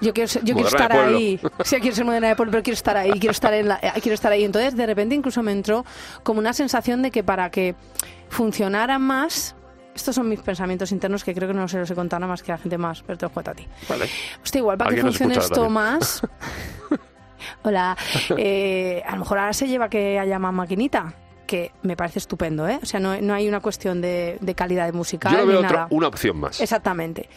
Yo 0.00 0.12
quiero, 0.12 0.30
yo 0.42 0.54
quiero 0.54 0.68
estar 0.68 0.92
ahí. 0.92 1.40
Sí, 1.64 1.76
quiero 1.80 1.94
ser 1.94 2.04
moderna 2.04 2.28
de 2.28 2.36
pueblo, 2.36 2.50
pero 2.50 2.62
quiero 2.62 2.74
estar 2.74 2.96
ahí, 2.96 3.12
quiero 3.12 3.30
estar, 3.30 3.54
en 3.54 3.68
la, 3.68 3.78
eh, 3.80 3.92
quiero 4.02 4.14
estar 4.14 4.32
ahí. 4.32 4.44
Entonces, 4.44 4.76
de 4.76 4.86
repente, 4.86 5.14
incluso 5.14 5.42
me 5.42 5.52
entró 5.52 5.84
como 6.22 6.40
una 6.40 6.52
sensación 6.52 7.02
de 7.02 7.10
que 7.10 7.22
para 7.22 7.50
que 7.50 7.74
funcionara 8.28 8.98
más, 8.98 9.54
estos 9.94 10.14
son 10.14 10.28
mis 10.28 10.40
pensamientos 10.40 10.92
internos 10.92 11.24
que 11.24 11.34
creo 11.34 11.48
que 11.48 11.54
no 11.54 11.68
se 11.68 11.78
los 11.78 11.90
he 11.90 11.94
contado 11.94 12.20
nada 12.20 12.32
más 12.32 12.42
que 12.42 12.52
a 12.52 12.56
la 12.56 12.62
gente 12.62 12.78
más, 12.78 13.02
pero 13.02 13.18
te 13.18 13.26
lo 13.26 13.30
cuento 13.30 13.50
a 13.52 13.54
ti. 13.54 13.66
Vale. 13.88 14.06
Hostia, 14.42 14.58
igual 14.58 14.78
para 14.78 14.94
que 14.94 15.00
funcione 15.00 15.36
esto 15.36 15.68
más. 15.70 16.22
Hola. 17.62 17.96
Eh, 18.36 19.02
a 19.06 19.12
lo 19.12 19.18
mejor 19.18 19.38
ahora 19.38 19.52
se 19.52 19.68
lleva 19.68 19.88
que 19.88 20.18
haya 20.18 20.38
más 20.38 20.52
maquinita 20.52 21.14
que 21.46 21.72
me 21.82 21.96
parece 21.96 22.18
estupendo, 22.18 22.66
¿eh? 22.66 22.80
O 22.82 22.86
sea, 22.86 23.00
no, 23.00 23.20
no 23.20 23.34
hay 23.34 23.48
una 23.48 23.60
cuestión 23.60 24.00
de, 24.00 24.38
calidad 24.56 24.86
de 24.86 24.92
música. 24.92 25.30
Yo 25.30 25.46
veo 25.46 25.60
otra, 25.60 25.86
una 25.90 26.08
opción 26.08 26.38
más. 26.38 26.60
Exactamente. 26.60 27.28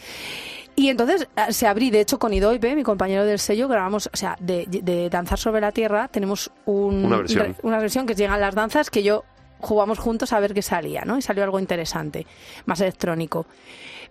Y 0.74 0.88
entonces 0.88 1.28
eh, 1.36 1.52
se 1.52 1.66
abrí, 1.66 1.90
de 1.90 2.00
hecho, 2.00 2.18
con 2.18 2.32
Idoipe, 2.32 2.74
mi 2.74 2.82
compañero 2.82 3.24
del 3.24 3.38
sello, 3.38 3.68
grabamos, 3.68 4.08
o 4.12 4.16
sea, 4.16 4.36
de, 4.40 4.64
de 4.66 5.10
Danzar 5.10 5.38
sobre 5.38 5.60
la 5.60 5.72
Tierra, 5.72 6.08
tenemos 6.08 6.50
un, 6.64 7.04
una, 7.04 7.18
versión. 7.18 7.56
una 7.62 7.78
versión 7.78 8.06
que 8.06 8.14
llegan 8.14 8.40
las 8.40 8.54
danzas 8.54 8.88
que 8.88 9.02
yo 9.02 9.24
jugamos 9.60 9.98
juntos 9.98 10.32
a 10.32 10.40
ver 10.40 10.54
qué 10.54 10.62
salía, 10.62 11.04
¿no? 11.04 11.18
Y 11.18 11.22
salió 11.22 11.44
algo 11.44 11.58
interesante, 11.58 12.26
más 12.66 12.80
electrónico. 12.80 13.46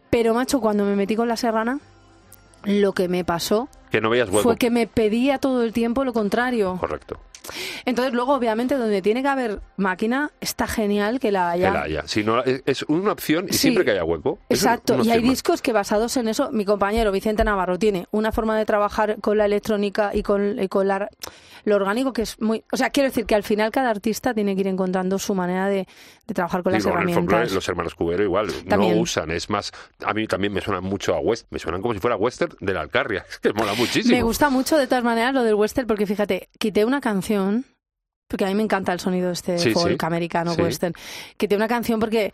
Pero, 0.09 0.33
macho, 0.33 0.61
cuando 0.61 0.85
me 0.85 0.95
metí 0.95 1.15
con 1.15 1.27
la 1.27 1.37
serrana, 1.37 1.79
lo 2.63 2.93
que 2.93 3.07
me 3.07 3.23
pasó 3.23 3.69
que 3.89 4.01
no 4.01 4.09
veías 4.09 4.29
fue 4.29 4.57
que 4.57 4.69
me 4.69 4.87
pedía 4.87 5.37
todo 5.37 5.63
el 5.63 5.71
tiempo 5.73 6.03
lo 6.03 6.13
contrario. 6.13 6.77
Correcto. 6.79 7.19
Entonces, 7.85 8.13
luego, 8.13 8.33
obviamente, 8.33 8.75
donde 8.75 9.01
tiene 9.01 9.21
que 9.21 9.27
haber 9.27 9.61
máquina, 9.77 10.31
está 10.41 10.67
genial 10.67 11.19
que 11.19 11.31
la 11.31 11.51
haya. 11.51 11.67
Que 11.67 11.73
la 11.73 11.83
haya. 11.83 12.03
Si 12.07 12.23
no, 12.23 12.43
es 12.43 12.83
una 12.83 13.11
opción 13.11 13.47
y 13.49 13.53
siempre 13.53 13.85
que 13.85 13.91
haya 13.91 14.03
hueco. 14.03 14.39
Exacto. 14.49 15.01
y 15.03 15.11
hay 15.11 15.21
discos 15.21 15.61
que 15.61 15.73
basados 15.73 16.17
en 16.17 16.27
eso, 16.27 16.51
mi 16.51 16.65
compañero 16.65 17.11
Vicente 17.11 17.43
Navarro 17.43 17.77
tiene 17.79 18.07
una 18.11 18.31
forma 18.31 18.57
de 18.57 18.65
trabajar 18.65 19.17
con 19.21 19.37
la 19.37 19.45
electrónica 19.45 20.11
y 20.13 20.23
con, 20.23 20.61
y 20.61 20.67
con 20.67 20.87
la 20.87 21.09
lo 21.67 21.75
orgánico 21.75 22.13
que 22.13 22.21
es 22.21 22.39
muy... 22.39 22.63
O 22.71 22.77
sea, 22.77 22.91
quiero 22.91 23.09
decir 23.09 23.25
que 23.25 23.35
al 23.35 23.43
final 23.43 23.71
cada 23.71 23.89
artista 23.89 24.33
tiene 24.33 24.55
que 24.55 24.61
ir 24.61 24.67
encontrando 24.67 25.19
su 25.19 25.35
manera 25.35 25.67
de, 25.67 25.85
de 26.27 26.33
trabajar 26.33 26.61
con 26.61 26.73
Y 26.73 26.75
las 26.75 26.83
luego 26.83 26.97
en 26.97 27.03
el 27.03 27.09
herramientas. 27.09 27.33
folclore, 27.39 27.55
los 27.55 27.69
hermanos 27.69 27.95
Cubero 27.95 28.23
igual 28.23 28.47
También. 28.67 28.95
no 28.95 29.01
usan, 29.01 29.31
es 29.31 29.49
más, 29.49 29.71
a 30.05 30.13
mí 30.13 30.27
también 30.27 30.51
me 30.53 30.59
suenan 30.61 30.83
mucho 30.83 31.15
a 31.15 31.19
west, 31.19 31.47
me 31.51 31.57
suenan 31.59 31.81
como 31.81 31.93
si 31.93 31.99
fuera 32.01 32.17
western 32.17 32.53
de 32.59 32.73
la 32.73 32.81
Alcarria, 32.81 33.25
que 33.41 33.53
mola 33.53 33.73
muchísimo. 33.75 34.15
Me 34.15 34.23
gusta 34.23 34.49
mucho 34.49 34.77
de 34.77 34.87
todas 34.87 35.03
maneras 35.05 35.33
lo 35.33 35.43
del 35.43 35.55
western 35.55 35.87
porque 35.87 36.05
fíjate, 36.05 36.49
quité 36.59 36.83
una 36.83 36.99
canción, 37.01 37.65
porque 38.27 38.43
a 38.43 38.49
mí 38.49 38.55
me 38.55 38.63
encanta 38.63 38.91
el 38.91 38.99
sonido 38.99 39.31
este 39.31 39.57
Sí, 39.57 39.71
folk 39.71 39.99
sí. 40.01 40.05
americano 40.05 40.53
Sí. 40.53 40.61
western. 40.61 40.93
Quité 41.37 41.55
una 41.55 41.69
canción 41.69 41.99
porque 41.99 42.33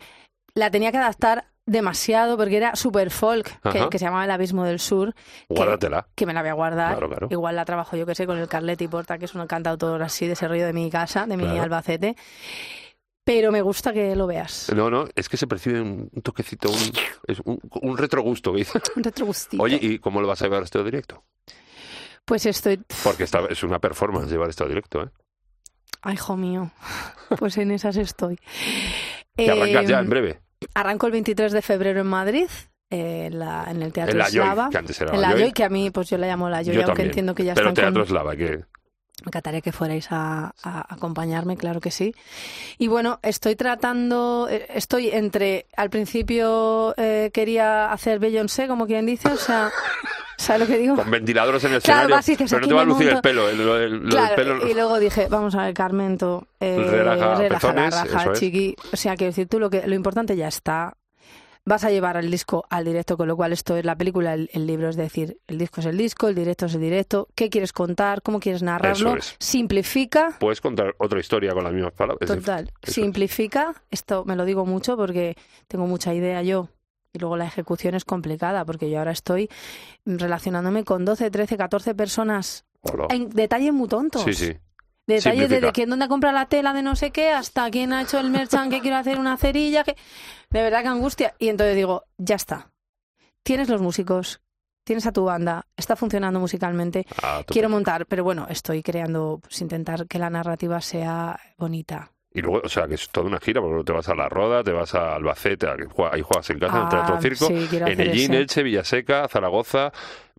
la 0.54 0.70
tenía 0.72 0.90
que 0.90 0.98
adaptar 0.98 1.46
demasiado 1.66 2.36
porque 2.36 2.56
era 2.58 2.74
super 2.76 3.10
folk, 3.10 3.58
que, 3.72 3.88
que 3.88 3.98
se 3.98 4.04
llamaba 4.04 4.24
El 4.24 4.30
Abismo 4.32 4.64
del 4.64 4.78
Sur, 4.80 5.14
que, 5.14 5.54
Guárdatela. 5.54 6.06
que 6.14 6.26
me 6.26 6.34
la 6.34 6.42
voy 6.42 6.50
a 6.50 6.54
guardar. 6.54 6.90
Claro, 6.92 7.08
claro. 7.08 7.28
Igual 7.30 7.56
la 7.56 7.64
trabajo 7.64 7.96
yo 7.96 8.04
que 8.06 8.14
sé 8.14 8.26
con 8.26 8.36
el 8.38 8.48
Carletti 8.48 8.86
Porta, 8.86 9.16
que 9.18 9.24
es 9.24 9.34
un 9.34 9.46
cantautor 9.46 10.02
así 10.02 10.26
de 10.26 10.34
ese 10.34 10.46
río 10.46 10.66
de 10.66 10.72
mi 10.74 10.90
casa, 10.90 11.26
de 11.26 11.36
mi 11.38 11.44
Claro. 11.44 11.62
Albacete. 11.62 12.16
Pero 13.24 13.50
me 13.50 13.62
gusta 13.62 13.92
que 13.92 14.14
lo 14.14 14.26
veas. 14.26 14.70
No, 14.76 14.90
no, 14.90 15.06
es 15.14 15.28
que 15.30 15.36
se 15.38 15.46
percibe 15.46 15.80
un 15.80 16.10
toquecito, 16.22 16.68
un, 16.70 16.92
es 17.26 17.40
un, 17.44 17.58
un 17.82 17.96
retrogusto. 17.96 18.52
Un 18.52 19.02
retrogustito. 19.02 19.62
Oye, 19.62 19.78
¿y 19.80 19.98
cómo 19.98 20.20
lo 20.20 20.28
vas 20.28 20.42
a 20.42 20.44
llevar 20.44 20.62
esto 20.62 20.84
directo? 20.84 21.24
Pues 22.26 22.44
estoy... 22.46 22.80
Porque 23.02 23.24
esta 23.24 23.40
es 23.48 23.62
una 23.62 23.78
performance 23.78 24.30
llevar 24.30 24.50
esto 24.50 24.66
directo, 24.68 25.02
¿eh? 25.02 25.08
Ay, 26.02 26.14
hijo 26.14 26.36
mío. 26.36 26.70
Pues 27.38 27.56
en 27.56 27.70
esas 27.70 27.96
estoy. 27.96 28.38
Que 29.34 29.50
arrancas 29.50 29.88
ya 29.88 29.98
Eh, 29.98 30.02
en 30.02 30.10
breve. 30.10 30.40
Arranco 30.74 31.06
el 31.06 31.12
23 31.12 31.50
de 31.52 31.62
febrero 31.62 32.00
en 32.02 32.06
Madrid, 32.06 32.46
eh, 32.90 33.26
en, 33.26 33.38
la- 33.38 33.64
en 33.70 33.82
el 33.82 33.92
Teatro 33.92 34.12
En 34.12 34.18
la 34.18 34.26
Eslava. 34.26 34.64
Joy, 34.64 34.70
que 34.70 34.78
antes 34.78 35.00
era 35.00 35.14
en 35.14 35.20
la 35.22 35.30
Joy. 35.30 35.40
Joy, 35.40 35.52
que 35.52 35.64
a 35.64 35.68
mí 35.70 35.90
pues 35.90 36.10
yo 36.10 36.18
la 36.18 36.26
llamo 36.26 36.48
la 36.50 36.58
Joy, 36.62 36.74
Yo 36.74 36.80
aunque 36.82 36.86
también. 36.88 37.08
entiendo 37.08 37.34
que 37.34 37.44
ya 37.44 37.54
Pero 37.54 37.68
están 37.70 37.84
Teatro 37.84 38.02
con... 38.02 38.08
Eslava, 38.08 38.36
que 38.36 38.64
Me 39.22 39.28
encantaría 39.28 39.60
que 39.60 39.72
fuerais 39.72 40.08
a, 40.10 40.52
a 40.62 40.92
acompañarme, 40.94 41.56
claro 41.56 41.80
que 41.80 41.90
sí. 41.90 42.14
Y 42.78 42.88
bueno, 42.88 43.20
estoy 43.22 43.54
tratando, 43.56 44.48
eh, 44.50 44.66
estoy 44.74 45.08
entre, 45.08 45.66
al 45.76 45.88
principio 45.88 46.94
eh, 46.98 47.30
quería 47.32 47.92
hacer 47.92 48.18
Beyoncé, 48.18 48.66
como 48.66 48.86
quien 48.86 49.06
dice, 49.06 49.28
o 49.28 49.36
sea, 49.36 49.70
¿sabes 50.36 50.62
lo 50.62 50.66
que 50.66 50.78
digo? 50.78 50.96
con 50.96 51.10
ventiladores 51.10 51.62
en 51.64 51.74
el 51.74 51.80
Claro, 51.80 52.00
escenario, 52.02 52.16
dices, 52.26 52.50
pero 52.50 52.60
no 52.62 52.68
te 52.68 52.74
va 52.74 52.82
a 52.82 52.84
lucir 52.84 53.08
el 53.08 53.20
pelo, 53.20 53.48
el, 53.48 53.60
el- 53.60 54.08
Claro, 54.10 54.34
pelo. 54.36 54.68
y 54.68 54.74
luego 54.74 54.98
dije, 54.98 55.28
vamos 55.30 55.54
a 55.54 55.62
ver, 55.64 55.74
Carmento, 55.74 56.46
eh, 56.60 56.76
Relaja 56.90 57.34
relaja 57.36 57.46
la 57.48 57.48
pezones, 57.48 57.94
raja, 57.94 58.22
eso 58.22 58.32
es. 58.32 58.38
chiqui. 58.40 58.76
O 58.92 58.96
sea, 58.96 59.14
quiero 59.16 59.30
decir, 59.30 59.46
tú 59.48 59.58
lo, 59.60 59.70
que, 59.70 59.86
lo 59.86 59.94
importante 59.94 60.36
ya 60.36 60.48
está. 60.48 60.92
Vas 61.66 61.82
a 61.84 61.90
llevar 61.90 62.18
el 62.18 62.30
disco 62.30 62.64
al 62.68 62.84
directo, 62.84 63.16
con 63.16 63.26
lo 63.26 63.36
cual 63.36 63.52
esto 63.52 63.76
es 63.76 63.84
la 63.86 63.96
película, 63.96 64.34
el, 64.34 64.50
el 64.52 64.66
libro, 64.66 64.90
es 64.90 64.96
decir, 64.96 65.38
el 65.46 65.56
disco 65.56 65.80
es 65.80 65.86
el 65.86 65.96
disco, 65.96 66.28
el 66.28 66.34
directo 66.34 66.66
es 66.66 66.74
el 66.74 66.80
directo. 66.82 67.28
¿Qué 67.34 67.48
quieres 67.48 67.72
contar? 67.72 68.20
¿Cómo 68.20 68.38
quieres 68.38 68.62
narrarlo? 68.62 69.16
Es. 69.16 69.34
Simplifica. 69.38 70.36
Puedes 70.40 70.60
contar 70.60 70.94
otra 70.98 71.20
historia 71.20 71.52
con 71.52 71.64
las 71.64 71.72
mismas 71.72 71.92
palabras. 71.92 72.28
Total, 72.28 72.64
eso 72.64 72.72
es. 72.82 72.94
simplifica. 72.94 73.82
Esto 73.90 74.24
me 74.26 74.36
lo 74.36 74.44
digo 74.44 74.66
mucho 74.66 74.96
porque 74.96 75.36
tengo 75.66 75.86
mucha 75.86 76.12
idea 76.12 76.42
yo. 76.42 76.68
Y 77.14 77.18
luego 77.18 77.36
la 77.36 77.46
ejecución 77.46 77.94
es 77.94 78.04
complicada 78.04 78.64
porque 78.64 78.90
yo 78.90 78.98
ahora 78.98 79.12
estoy 79.12 79.48
relacionándome 80.04 80.84
con 80.84 81.04
12, 81.04 81.30
13, 81.30 81.56
14 81.56 81.94
personas 81.94 82.66
Hola. 82.82 83.06
en 83.10 83.30
detalles 83.30 83.72
muy 83.72 83.88
tontos. 83.88 84.22
Sí, 84.24 84.34
sí. 84.34 84.52
Detalles 85.06 85.22
Simplifica. 85.24 85.60
desde 85.60 85.72
quién 85.72 85.90
dónde 85.90 86.08
compra 86.08 86.32
la 86.32 86.46
tela 86.46 86.72
de 86.72 86.82
no 86.82 86.96
sé 86.96 87.10
qué 87.10 87.30
hasta 87.30 87.70
quién 87.70 87.92
ha 87.92 88.02
hecho 88.02 88.18
el 88.18 88.30
merchan 88.30 88.70
que 88.70 88.80
quiero 88.80 88.96
hacer 88.96 89.18
una 89.18 89.36
cerilla. 89.36 89.84
Que... 89.84 89.96
De 90.50 90.62
verdad 90.62 90.82
que 90.82 90.88
angustia. 90.88 91.34
Y 91.38 91.48
entonces 91.48 91.76
digo, 91.76 92.04
ya 92.16 92.36
está. 92.36 92.70
Tienes 93.42 93.68
los 93.68 93.82
músicos, 93.82 94.40
tienes 94.84 95.06
a 95.06 95.12
tu 95.12 95.24
banda, 95.24 95.66
está 95.76 95.96
funcionando 95.96 96.40
musicalmente. 96.40 97.06
Ah. 97.22 97.42
Quiero 97.46 97.68
montar, 97.68 98.06
pero 98.06 98.24
bueno, 98.24 98.46
estoy 98.48 98.82
creando, 98.82 99.40
pues 99.42 99.60
intentar 99.60 100.06
que 100.06 100.18
la 100.18 100.30
narrativa 100.30 100.80
sea 100.80 101.38
bonita. 101.58 102.13
Y 102.36 102.42
luego, 102.42 102.62
o 102.64 102.68
sea, 102.68 102.88
que 102.88 102.94
es 102.96 103.08
toda 103.10 103.26
una 103.28 103.38
gira, 103.38 103.60
porque 103.60 103.84
te 103.84 103.92
vas 103.92 104.08
a 104.08 104.14
La 104.16 104.28
Roda, 104.28 104.64
te 104.64 104.72
vas 104.72 104.92
a 104.94 105.14
Albacete, 105.14 105.68
ahí 105.68 106.20
juegas 106.22 106.50
en 106.50 106.58
casa, 106.58 106.76
en 106.78 106.82
el 106.82 106.88
Teatro 106.88 107.14
Ah, 107.16 107.20
Circo, 107.22 107.46
sí, 107.46 107.68
en 107.70 108.00
Ellín. 108.00 108.34
Elche, 108.34 108.62
Villaseca, 108.64 109.28
Zaragoza, 109.28 109.92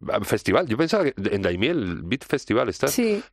ah, 0.09 0.19
festival. 0.23 0.67
Yo 0.67 0.75
pensaba 0.75 1.05
que 1.05 1.13
en 1.31 1.41
Daimiel, 1.41 1.81
el 1.81 2.01
Beat 2.03 2.25
Festival, 2.25 2.67
está... 2.67 2.89
Sí, 2.89 3.23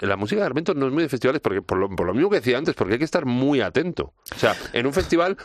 La 0.00 0.14
música 0.16 0.40
de 0.40 0.46
Armento 0.46 0.72
no 0.72 0.86
es 0.86 0.92
muy 0.92 1.02
de 1.02 1.08
festivales, 1.08 1.40
porque 1.40 1.62
por 1.62 1.78
lo, 1.78 1.88
por 1.90 2.06
lo 2.06 2.14
mismo 2.14 2.30
que 2.30 2.36
decía 2.36 2.58
antes, 2.58 2.76
porque 2.76 2.92
hay 2.92 2.98
que 3.00 3.04
estar 3.04 3.26
muy 3.26 3.60
atento. 3.60 4.14
O 4.34 4.38
sea, 4.38 4.54
en 4.72 4.86
un 4.86 4.92
festival... 4.92 5.36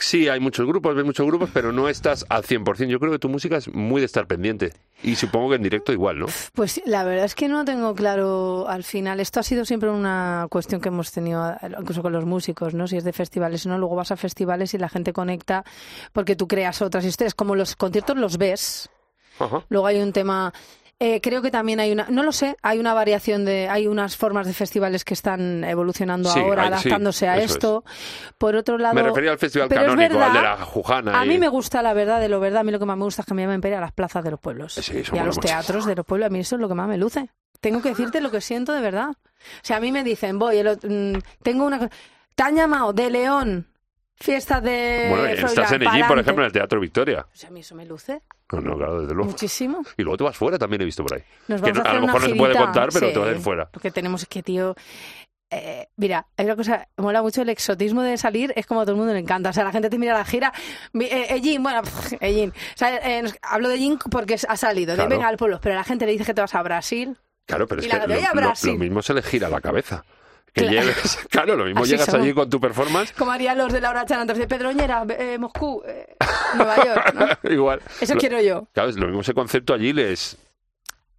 Sí, 0.00 0.28
hay 0.28 0.40
muchos 0.40 0.66
grupos, 0.66 0.94
ves 0.94 1.04
muchos 1.04 1.26
grupos, 1.26 1.50
pero 1.52 1.72
no 1.72 1.88
estás 1.88 2.24
al 2.28 2.42
100%. 2.42 2.86
Yo 2.86 2.98
creo 3.00 3.12
que 3.12 3.18
tu 3.18 3.28
música 3.28 3.56
es 3.56 3.72
muy 3.72 4.00
de 4.00 4.06
estar 4.06 4.26
pendiente. 4.26 4.72
Y 5.02 5.16
supongo 5.16 5.50
que 5.50 5.56
en 5.56 5.62
directo 5.62 5.92
igual, 5.92 6.18
¿no? 6.18 6.26
pues 6.54 6.80
la 6.86 7.04
verdad 7.04 7.24
es 7.24 7.34
que 7.34 7.48
no 7.48 7.64
tengo 7.64 7.94
claro 7.94 8.66
al 8.68 8.84
final. 8.84 9.20
Esto 9.20 9.40
ha 9.40 9.42
sido 9.42 9.64
siempre 9.64 9.90
una 9.90 10.46
cuestión 10.50 10.80
que 10.80 10.88
hemos 10.88 11.12
tenido, 11.12 11.50
eh, 11.50 11.56
incluso 11.78 12.02
con 12.02 12.12
los 12.12 12.24
músicos, 12.24 12.74
¿no? 12.74 12.86
Si 12.86 12.96
es 12.96 13.04
de 13.04 13.12
festivales 13.12 13.66
o 13.66 13.68
no, 13.68 13.78
luego 13.78 13.94
vas 13.94 14.10
a 14.10 14.16
festivales 14.16 14.72
y 14.74 14.78
la 14.78 14.88
gente 14.88 15.12
conecta 15.12 15.64
porque 16.12 16.36
tú 16.36 16.48
creas 16.48 16.80
otras 16.82 17.04
historias. 17.04 17.34
Como 17.34 17.54
los 17.54 17.76
conciertos 17.76 18.16
los 18.16 18.38
ves, 18.38 18.88
Ajá. 19.38 19.64
Luego 19.68 19.86
hay 19.86 20.00
un 20.00 20.12
tema. 20.12 20.52
Eh, 20.98 21.20
creo 21.20 21.42
que 21.42 21.50
también 21.50 21.78
hay 21.80 21.92
una, 21.92 22.06
no 22.08 22.22
lo 22.22 22.32
sé, 22.32 22.56
hay 22.62 22.78
una 22.78 22.94
variación 22.94 23.44
de, 23.44 23.68
hay 23.68 23.86
unas 23.86 24.16
formas 24.16 24.46
de 24.46 24.54
festivales 24.54 25.04
que 25.04 25.12
están 25.14 25.62
evolucionando 25.64 26.30
Sí, 26.30 26.40
ahora, 26.40 26.62
hay- 26.62 26.68
sí, 26.68 26.74
adaptándose 26.88 27.28
a 27.28 27.36
esto. 27.38 27.84
Por 28.38 28.56
otro 28.56 28.78
lado, 28.78 28.94
Me 28.94 29.02
refería 29.02 29.32
al 29.32 29.38
festival 29.38 29.68
canónico, 29.68 30.02
al 30.02 30.08
de 30.08 30.08
verdad, 30.38 30.58
la 30.58 30.64
Jujana. 30.64 31.20
a 31.20 31.26
y- 31.26 31.28
mí 31.28 31.38
me 31.38 31.48
gusta 31.48 31.82
la 31.82 31.92
verdad 31.92 32.18
de 32.20 32.28
lo 32.30 32.40
verdad, 32.40 32.60
a 32.60 32.64
mí 32.64 32.72
lo 32.72 32.78
que 32.78 32.86
más 32.86 32.96
me 32.96 33.04
gusta 33.04 33.22
es 33.22 33.26
que 33.26 33.34
me 33.34 33.42
llamen 33.46 33.74
a 33.74 33.80
las 33.80 33.92
plazas 33.92 34.24
de 34.24 34.30
los 34.30 34.40
pueblos 34.40 34.72
Sí, 34.74 35.02
y 35.12 35.18
a 35.18 35.24
los 35.24 35.38
teatros 35.38 35.84
de 35.84 35.94
los 35.96 36.06
pueblos, 36.06 36.28
a 36.28 36.30
mí 36.30 36.38
eso 36.40 36.56
es 36.56 36.60
lo 36.62 36.68
que 36.68 36.74
más 36.74 36.88
me 36.88 36.96
luce. 36.96 37.28
Tengo 37.60 37.82
que 37.82 37.90
decirte 37.90 38.20
lo 38.20 38.30
que 38.30 38.40
siento 38.40 38.72
de 38.72 38.80
verdad. 38.80 39.10
O 39.10 39.14
sea, 39.62 39.76
a 39.78 39.80
mí 39.80 39.92
me 39.92 40.02
dicen, 40.04 40.38
voy, 40.38 40.58
el 40.58 40.66
ot- 40.68 40.88
mm, 40.88 41.20
tengo 41.42 41.66
una, 41.66 41.90
te 42.34 42.42
han 42.42 42.54
llamado 42.56 42.92
de 42.92 43.10
León, 43.10 43.66
fiestas 44.14 44.62
de 44.62 45.08
Bueno, 45.10 45.26
estás 45.26 45.72
en 45.72 45.82
Ellín, 45.82 46.06
por 46.06 46.18
ejemplo, 46.18 46.42
en 46.42 46.46
el 46.46 46.52
Teatro 46.52 46.80
Victoria. 46.80 47.26
O 47.32 47.36
sea, 47.36 47.48
a 47.50 47.52
mí 47.52 47.60
eso 47.60 47.74
me 47.74 47.84
luce 47.86 48.22
No, 48.52 48.60
no, 48.60 48.76
claro, 48.76 49.00
desde 49.00 49.14
luego. 49.14 49.30
muchísimo. 49.30 49.82
Y 49.96 50.02
luego 50.02 50.16
te 50.18 50.24
vas 50.24 50.36
fuera, 50.36 50.56
también 50.58 50.82
he 50.82 50.84
visto 50.84 51.02
por 51.04 51.16
ahí. 51.16 51.22
Nos 51.48 51.60
Que 51.60 51.72
no- 51.72 51.82
a 51.82 51.90
a 51.90 51.94
lo 51.94 52.00
mejor 52.02 52.20
no 52.22 52.28
se 52.28 52.34
puede 52.36 52.54
contar, 52.56 52.88
pero 52.92 53.08
sí. 53.08 53.12
te 53.12 53.18
vas 53.18 53.28
a 53.28 53.32
ir 53.32 53.38
fuera. 53.40 53.68
Lo 53.72 53.80
que 53.80 53.90
tenemos 53.90 54.22
es 54.22 54.28
que, 54.28 54.42
tío... 54.42 54.74
eh, 55.50 55.88
mira, 55.96 56.26
hay 56.36 56.44
una 56.46 56.56
cosa, 56.56 56.88
mola 56.96 57.22
mucho 57.22 57.42
el 57.42 57.48
exotismo 57.48 58.02
de 58.02 58.16
salir, 58.18 58.52
es 58.56 58.66
como 58.66 58.80
a 58.80 58.84
todo 58.84 58.92
el 58.92 58.98
mundo 58.98 59.12
le 59.12 59.18
encanta. 59.20 59.50
O 59.50 59.52
sea, 59.52 59.64
la 59.64 59.72
gente 59.72 59.90
te 59.90 59.98
mira 59.98 60.12
la 60.14 60.24
gira. 60.24 60.52
Eh, 60.94 61.58
bueno. 61.60 61.80
O 61.82 62.76
sea, 62.76 62.96
eh, 63.18 63.24
hablo 63.42 63.68
de 63.68 63.74
Ellín 63.76 63.98
porque 64.10 64.34
ha 64.48 64.56
salido, 64.56 64.94
Claro. 64.94 65.08
de 65.10 65.16
venga 65.16 65.28
al 65.28 65.36
pueblo, 65.36 65.58
pero 65.62 65.74
la 65.74 65.84
gente 65.84 66.06
le 66.06 66.12
dice 66.12 66.24
que 66.24 66.34
te 66.34 66.40
vas 66.40 66.54
a 66.54 66.62
Brasil. 66.62 67.16
Claro, 67.46 67.66
pero 67.68 67.80
es 67.80 67.86
Y 67.86 67.90
que 67.90 68.66
lo 68.72 68.78
mismo 68.78 69.02
se 69.02 69.14
le 69.14 69.22
gira 69.22 69.48
la 69.48 69.60
cabeza. 69.60 70.04
Que 70.56 70.62
Claro. 70.62 70.80
lleves, 70.80 71.18
claro, 71.30 71.54
lo 71.56 71.64
mismo 71.66 71.82
Así 71.82 71.90
llegas 71.92 72.08
allí 72.14 72.32
con 72.32 72.48
tu 72.48 72.58
performance, 72.58 73.12
Como 73.12 73.30
harían 73.30 73.58
los 73.58 73.70
de 73.72 73.80
Laura 73.80 74.06
Chan 74.06 74.20
antes 74.20 74.38
de 74.38 74.48
Pedroñera, 74.48 75.04
eh, 75.18 75.36
Moscú, 75.38 75.82
eh, 75.86 76.16
Nueva 76.56 76.76
York, 76.82 77.14
¿no? 77.14 77.50
igual. 77.52 77.80
Eso 78.00 78.14
Lo- 78.14 78.20
quiero 78.20 78.40
yo. 78.40 78.66
Claro, 78.72 78.88
es 78.88 78.96
lo 78.96 79.06
mismo 79.06 79.20
ese 79.20 79.34
concepto 79.34 79.74
allí 79.74 79.92
les... 79.92 80.38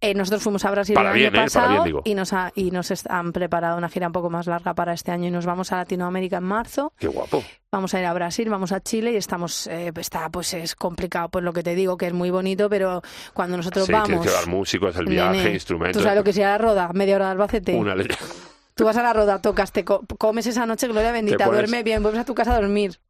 Eh, 0.00 0.14
nosotros 0.14 0.42
fuimos 0.44 0.64
a 0.64 0.70
Brasil 0.70 0.94
Para 0.94 1.10
el 1.10 1.16
bien, 1.16 1.26
año 1.28 1.34
¿eh? 1.34 1.38
Para 1.38 1.44
pasado 1.46 1.72
bien, 1.72 1.84
digo. 1.84 2.02
y 2.04 2.14
nos 2.14 2.32
ha- 2.32 2.52
y 2.54 2.70
nos 2.72 2.92
han 3.08 3.32
preparado 3.32 3.76
una 3.78 3.88
gira 3.88 4.06
un 4.08 4.12
poco 4.12 4.28
más 4.30 4.46
larga 4.48 4.72
para 4.74 4.92
este 4.92 5.10
año 5.12 5.26
y 5.26 5.30
nos 5.32 5.44
vamos 5.46 5.72
a 5.72 5.76
Latinoamérica 5.76 6.36
en 6.38 6.44
marzo. 6.44 6.92
Qué 6.98 7.08
guapo. 7.08 7.42
Vamos 7.72 7.94
a 7.94 8.00
ir 8.00 8.06
a 8.06 8.12
Brasil, 8.12 8.48
vamos 8.48 8.70
a 8.72 8.80
Chile 8.80 9.10
y 9.12 9.16
estamos, 9.16 9.66
eh, 9.68 9.92
está, 9.96 10.28
pues 10.30 10.54
es 10.54 10.74
complicado, 10.76 11.28
pues 11.30 11.44
lo 11.44 11.52
que 11.52 11.62
te 11.64 11.74
digo, 11.74 11.96
que 11.96 12.06
es 12.08 12.12
muy 12.12 12.30
bonito, 12.30 12.68
pero 12.70 13.02
cuando 13.34 13.56
nosotros 13.56 13.86
Sí, 13.86 13.92
tienes 13.92 14.08
vamos, 14.08 14.24
que 14.26 14.30
llevar 14.30 14.46
músicos, 14.48 14.96
el 14.96 15.06
viaje, 15.06 15.36
nene, 15.38 15.50
instrumentos. 15.54 15.96
tú 15.96 16.02
sabes 16.04 16.18
lo 16.18 16.24
que 16.24 16.32
sea 16.32 16.50
la 16.50 16.58
roda, 16.58 16.90
media 16.92 17.16
hora 17.16 17.24
de 17.26 17.30
Albacete, 17.32 17.74
Una 17.76 17.94
tú 18.78 18.84
vas 18.84 18.96
a 18.96 19.02
la 19.02 19.12
roda, 19.12 19.42
tocas, 19.42 19.72
te 19.72 19.84
co- 19.84 20.04
comes 20.18 20.46
esa 20.46 20.64
noche, 20.64 20.86
gloria 20.86 21.10
bendita, 21.10 21.44
pones- 21.46 21.58
duerme 21.62 21.82
bien, 21.82 22.00
vuelves 22.00 22.20
a 22.22 22.24
tu 22.24 22.34
casa 22.36 22.52
a 22.56 22.60
dormir, 22.60 23.00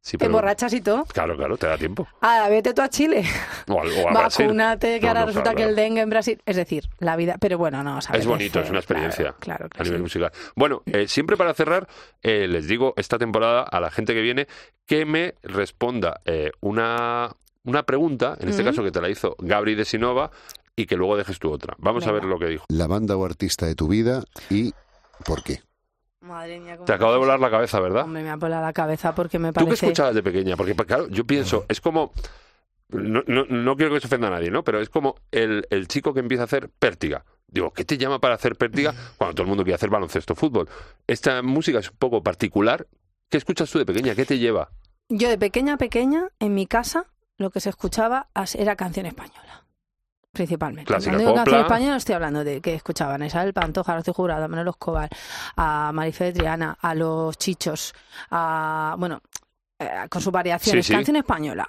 Sí, 0.00 0.16
te 0.16 0.26
emborrachas 0.26 0.72
y 0.72 0.80
todo. 0.80 1.04
Claro, 1.06 1.36
claro, 1.36 1.56
te 1.56 1.66
da 1.66 1.76
tiempo. 1.76 2.06
Ahora, 2.20 2.48
vete 2.48 2.72
tú 2.72 2.80
a 2.80 2.88
Chile, 2.88 3.24
O, 3.68 3.72
o 3.74 3.78
a 4.08 4.12
Brasil. 4.12 4.46
vacúnate, 4.46 5.00
que 5.00 5.06
No, 5.06 5.08
ahora 5.08 5.20
no, 5.22 5.26
resulta 5.26 5.50
claro, 5.50 5.56
que 5.56 5.64
el 5.64 5.74
dengue 5.74 6.00
en 6.02 6.10
Brasil, 6.10 6.40
es 6.46 6.54
decir, 6.54 6.88
la 7.00 7.16
vida, 7.16 7.38
pero 7.40 7.58
bueno, 7.58 7.82
no, 7.82 8.00
sabes 8.00 8.20
Es 8.20 8.26
bonito, 8.28 8.60
es 8.60 8.70
una 8.70 8.78
experiencia 8.78 9.34
Claro, 9.40 9.66
a 9.76 9.82
nivel 9.82 9.98
sí. 9.98 10.02
musical. 10.04 10.30
Bueno, 10.54 10.82
eh, 10.86 11.08
siempre 11.08 11.36
para 11.36 11.52
cerrar, 11.54 11.88
eh, 12.22 12.46
les 12.46 12.68
digo 12.68 12.94
esta 12.96 13.18
temporada 13.18 13.62
a 13.62 13.80
la 13.80 13.90
gente 13.90 14.14
que 14.14 14.22
viene 14.22 14.46
que 14.86 15.04
me 15.04 15.34
responda 15.42 16.20
eh, 16.24 16.52
una, 16.60 17.34
una 17.64 17.82
pregunta, 17.82 18.36
en 18.38 18.48
este 18.50 18.62
caso 18.62 18.84
que 18.84 18.92
te 18.92 19.00
la 19.00 19.08
hizo 19.10 19.34
Gabri 19.40 19.74
de 19.74 19.84
Sinova, 19.84 20.30
y 20.76 20.86
que 20.86 20.94
luego 20.96 21.16
dejes 21.16 21.40
tú 21.40 21.50
otra. 21.50 21.74
Vamos 21.78 22.06
a 22.06 22.12
ver 22.12 22.24
lo 22.24 22.38
que 22.38 22.46
dijo. 22.46 22.64
la 22.68 22.86
banda 22.86 23.16
o 23.16 23.24
artista 23.24 23.66
de 23.66 23.74
tu 23.74 23.88
vida 23.88 24.22
y 24.50 24.72
por 25.24 25.42
qué. 25.42 25.62
Madre 26.20 26.58
mía, 26.58 26.76
cómo 26.76 26.86
Te 26.86 26.92
acabo 26.92 27.12
de 27.12 27.18
volar 27.18 27.38
la 27.38 27.50
cabeza, 27.50 27.78
¿verdad? 27.80 28.04
Hombre, 28.04 28.22
me 28.22 28.30
ha 28.30 28.36
volado 28.36 28.62
la 28.62 28.72
cabeza 28.72 29.14
porque 29.14 29.38
me 29.38 29.52
¿Tú 29.52 29.60
qué 29.60 29.64
parece... 29.66 29.86
escuchabas 29.86 30.14
de 30.14 30.22
pequeña? 30.22 30.56
Porque, 30.56 30.74
claro, 30.74 31.08
yo 31.08 31.24
pienso, 31.24 31.64
es 31.68 31.80
como... 31.80 32.12
No, 32.88 33.22
no, 33.26 33.44
no 33.46 33.76
quiero 33.76 33.94
que 33.94 34.00
se 34.00 34.06
ofenda 34.06 34.28
a 34.28 34.30
nadie, 34.30 34.50
¿no? 34.50 34.62
Pero 34.62 34.80
es 34.80 34.88
como 34.88 35.16
el, 35.32 35.66
el 35.70 35.88
chico 35.88 36.14
que 36.14 36.20
empieza 36.20 36.44
a 36.44 36.46
hacer 36.46 36.68
pértiga. 36.68 37.24
Digo, 37.48 37.72
¿qué 37.72 37.84
te 37.84 37.98
llama 37.98 38.20
para 38.20 38.34
hacer 38.34 38.56
pértiga 38.56 38.94
cuando 39.18 39.34
todo 39.34 39.42
el 39.42 39.48
mundo 39.48 39.64
quiere 39.64 39.74
hacer 39.74 39.90
baloncesto 39.90 40.34
fútbol? 40.34 40.68
Esta 41.06 41.42
música 41.42 41.80
es 41.80 41.90
un 41.90 41.96
poco 41.96 42.22
particular. 42.22 42.86
¿Qué 43.28 43.38
escuchas 43.38 43.70
tú 43.70 43.78
de 43.78 43.86
pequeña? 43.86 44.14
¿Qué 44.14 44.24
te 44.24 44.38
lleva? 44.38 44.70
Yo 45.08 45.28
de 45.28 45.38
pequeña 45.38 45.74
a 45.74 45.78
pequeña, 45.78 46.28
en 46.38 46.54
mi 46.54 46.66
casa, 46.66 47.06
lo 47.38 47.50
que 47.50 47.60
se 47.60 47.70
escuchaba 47.70 48.28
era 48.54 48.76
canción 48.76 49.06
española. 49.06 49.65
Principalmente. 50.36 50.86
Clásica 50.86 51.12
Cuando 51.12 51.30
digo 51.30 51.34
canción 51.34 51.60
española 51.62 51.96
estoy 51.96 52.14
hablando 52.14 52.44
de 52.44 52.60
que 52.60 52.74
escuchaban 52.74 53.22
a 53.22 53.26
Isabel 53.26 53.52
Pantoja, 53.52 53.92
a 53.92 53.96
Rocío 53.96 54.14
Jurado, 54.14 54.44
a 54.44 54.48
Manolo 54.48 54.70
Escobar, 54.70 55.08
a 55.56 55.90
Marife 55.92 56.24
de 56.24 56.32
Triana, 56.34 56.76
a 56.80 56.94
Los 56.94 57.38
Chichos, 57.38 57.94
a... 58.30 58.94
bueno, 58.98 59.20
eh, 59.78 60.06
con 60.08 60.22
sus 60.22 60.32
variaciones. 60.32 60.86
Sí, 60.86 60.92
sí. 60.92 60.94
Canción 60.94 61.16
española. 61.16 61.66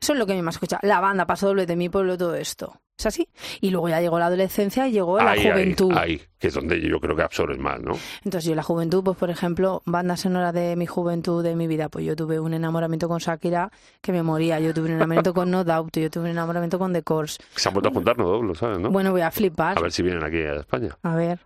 Eso 0.00 0.12
es 0.12 0.18
lo 0.18 0.26
que 0.26 0.32
a 0.32 0.36
mí 0.36 0.42
me 0.42 0.50
escucha. 0.50 0.78
La 0.82 1.00
banda, 1.00 1.26
Paso 1.26 1.48
Doble 1.48 1.66
de 1.66 1.76
mi 1.76 1.88
pueblo, 1.88 2.16
todo 2.16 2.34
esto. 2.34 2.80
Es 2.98 3.04
así. 3.04 3.28
Y 3.60 3.70
luego 3.70 3.90
ya 3.90 4.00
llegó 4.00 4.18
la 4.18 4.26
adolescencia 4.26 4.88
y 4.88 4.92
llegó 4.92 5.18
la 5.18 5.32
Ahí, 5.32 5.40
ahí, 5.40 5.50
juventud. 5.52 5.92
ahí, 5.94 6.20
que 6.38 6.48
es 6.48 6.54
donde 6.54 6.80
yo 6.80 6.98
creo 6.98 7.14
que 7.14 7.22
absorbes 7.22 7.58
más, 7.58 7.78
¿no? 7.80 7.92
Entonces 8.24 8.48
yo 8.48 8.54
la 8.54 8.62
juventud, 8.62 9.04
pues 9.04 9.18
por 9.18 9.28
ejemplo, 9.28 9.82
banda 9.84 10.16
sonora 10.16 10.50
de 10.52 10.76
mi 10.76 10.86
juventud, 10.86 11.44
de 11.44 11.54
mi 11.56 11.66
vida, 11.66 11.90
pues 11.90 12.06
yo 12.06 12.16
tuve 12.16 12.40
un 12.40 12.54
enamoramiento 12.54 13.06
con 13.06 13.18
Shakira 13.18 13.70
que 14.00 14.12
me 14.12 14.22
moría, 14.22 14.60
yo 14.60 14.72
tuve 14.72 14.86
un 14.86 14.92
enamoramiento 14.92 15.34
con 15.34 15.50
No 15.50 15.62
Doubt, 15.62 15.94
yo 15.98 16.10
tuve 16.10 16.24
un 16.24 16.30
enamoramiento 16.30 16.78
con 16.78 16.94
The 16.94 17.02
Course. 17.02 17.38
Se 17.54 17.68
han 17.68 17.74
vuelto 17.74 17.90
a 17.90 17.92
juntar, 17.92 18.16
¿no? 18.16 18.40
Lo 18.42 18.54
sabes, 18.54 18.78
¿no? 18.78 18.90
Bueno, 18.90 19.12
voy 19.12 19.20
a 19.20 19.30
flipar. 19.30 19.76
A 19.76 19.82
ver 19.82 19.92
si 19.92 20.02
vienen 20.02 20.24
aquí 20.24 20.38
a 20.38 20.54
España. 20.60 20.96
A 21.02 21.14
ver, 21.14 21.40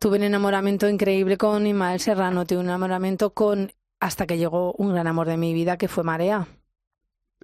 tuve 0.00 0.16
un 0.16 0.24
enamoramiento 0.24 0.88
increíble 0.88 1.36
con 1.36 1.66
Ismael 1.66 2.00
Serrano, 2.00 2.46
tuve 2.46 2.60
un 2.60 2.66
enamoramiento 2.66 3.34
con 3.34 3.72
hasta 4.00 4.26
que 4.26 4.38
llegó 4.38 4.72
un 4.74 4.94
gran 4.94 5.06
amor 5.06 5.26
de 5.26 5.36
mi 5.36 5.52
vida 5.52 5.76
que 5.76 5.88
fue 5.88 6.02
Marea, 6.04 6.46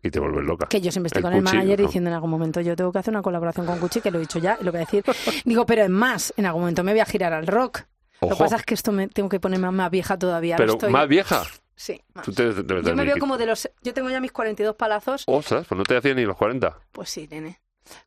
Y 0.04 0.10
te 0.10 0.20
vuelves 0.20 0.44
loca. 0.44 0.66
que 0.66 0.80
yo 0.82 0.92
siempre 0.92 1.08
estoy 1.08 1.20
El 1.20 1.24
con 1.24 1.32
el 1.32 1.42
manager 1.42 1.80
¿no? 1.80 1.86
diciendo 1.86 2.10
en 2.10 2.14
algún 2.14 2.30
momento 2.30 2.60
yo 2.60 2.76
tengo 2.76 2.92
que 2.92 2.98
hacer 2.98 3.12
una 3.12 3.22
colaboración 3.22 3.64
con 3.64 3.78
Cuchi, 3.78 4.02
que 4.02 4.10
lo 4.10 4.18
he 4.18 4.20
dicho 4.20 4.38
ya 4.38 4.58
lo 4.60 4.70
voy 4.70 4.82
a 4.82 4.84
decir. 4.84 5.02
Digo, 5.44 5.64
pero 5.64 5.82
es 5.82 5.90
más, 5.90 6.32
en 6.36 6.44
algún 6.46 6.60
momento 6.62 6.84
me 6.84 6.92
voy 6.92 7.00
a 7.00 7.06
girar 7.06 7.32
al 7.32 7.46
rock. 7.46 7.80
Lo 8.20 8.28
que 8.28 8.36
pasa 8.36 8.56
es 8.56 8.62
que 8.64 8.74
esto 8.74 8.92
me 8.92 9.08
tengo 9.08 9.28
que 9.28 9.40
ponerme 9.40 9.70
más 9.70 9.90
vieja 9.90 10.18
todavía. 10.18 10.56
pero 10.56 10.74
estoy... 10.74 10.92
más 10.92 11.08
vieja. 11.08 11.42
Sí, 11.74 12.00
más. 12.14 12.24
Tú 12.24 12.32
te 12.32 12.54
Yo 12.54 12.94
me 12.94 13.04
veo 13.04 13.16
como 13.18 13.36
de 13.36 13.46
los... 13.46 13.68
Yo 13.82 13.92
tengo 13.92 14.08
ya 14.08 14.20
mis 14.20 14.30
42 14.30 14.76
palazos. 14.76 15.24
Ostras, 15.26 15.66
pues 15.66 15.76
no 15.76 15.84
te 15.84 15.96
hacían 15.96 16.16
ni 16.16 16.24
los 16.24 16.36
40. 16.36 16.78
Pues 16.92 17.10
sí, 17.10 17.26
nene. 17.30 17.60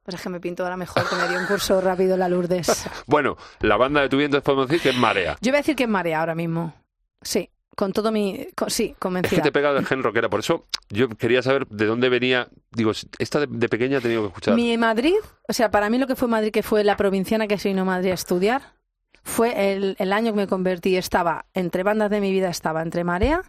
Pues 0.04 0.16
es 0.16 0.22
que 0.22 0.30
me 0.30 0.40
pinto 0.40 0.64
ahora 0.64 0.78
mejor, 0.78 1.08
que 1.08 1.16
me 1.16 1.28
dio 1.28 1.40
un 1.40 1.46
curso 1.46 1.82
rápido 1.82 2.16
la 2.18 2.30
Lourdes. 2.30 2.88
Bueno, 3.08 3.38
la 3.60 3.76
banda 3.78 4.02
de 4.02 4.10
tu 4.10 4.18
viento 4.18 4.42
podemos 4.42 4.68
decir 4.68 4.82
que 4.82 4.90
es 4.90 4.96
Marea. 4.96 5.38
Yo 5.42 5.52
voy 5.52 5.58
a 5.58 5.62
decir 5.62 5.76
que 5.76 5.84
es 5.84 5.90
Marea 5.90 6.20
ahora 6.20 6.36
mismo. 6.36 6.74
Sí, 7.22 7.50
con 7.78 7.94
todo 7.94 8.12
mi... 8.12 8.48
con- 8.56 8.70
sí, 8.72 8.86
Es 8.86 8.90
que 8.94 8.96
convencida. 9.00 9.42
te 9.44 9.50
he 9.50 9.52
pegado 9.52 9.78
el 9.78 9.86
gen 9.86 10.02
rockera. 10.04 10.30
Por 10.30 10.40
eso 10.42 10.66
yo 10.90 11.08
quería 11.10 11.42
saber 11.44 11.68
de 11.68 11.86
dónde 11.86 12.10
venía. 12.10 12.48
Digo, 12.72 12.92
esta 13.20 13.40
de, 13.40 13.48
de 13.50 13.70
pequeña 13.70 14.00
he 14.00 14.02
tenido 14.02 14.24
que 14.24 14.28
escuchar. 14.30 14.56
Mi 14.56 14.76
Madrid, 14.78 15.14
o 15.48 15.54
sea, 15.54 15.70
para 15.72 15.90
mí 15.90 15.98
lo 16.00 16.08
que 16.08 16.16
fue 16.16 16.28
Madrid, 16.28 16.52
que 16.52 16.64
fue 16.64 16.84
la 16.84 16.98
provinciana 16.98 17.48
que 17.48 17.58
se 17.60 17.70
vino 17.70 17.84
a 17.84 17.86
Madrid 17.86 18.12
a 18.12 18.16
estudiar, 18.16 18.74
fue 19.24 19.72
el, 19.74 19.96
el 20.00 20.12
año 20.12 20.32
que 20.34 20.38
me 20.38 20.48
convertí. 20.48 20.98
Estaba 20.98 21.46
entre 21.54 21.84
bandas 21.84 22.10
de 22.10 22.20
mi 22.20 22.32
vida, 22.32 22.50
estaba 22.50 22.82
entre 22.82 23.04
Marea, 23.04 23.42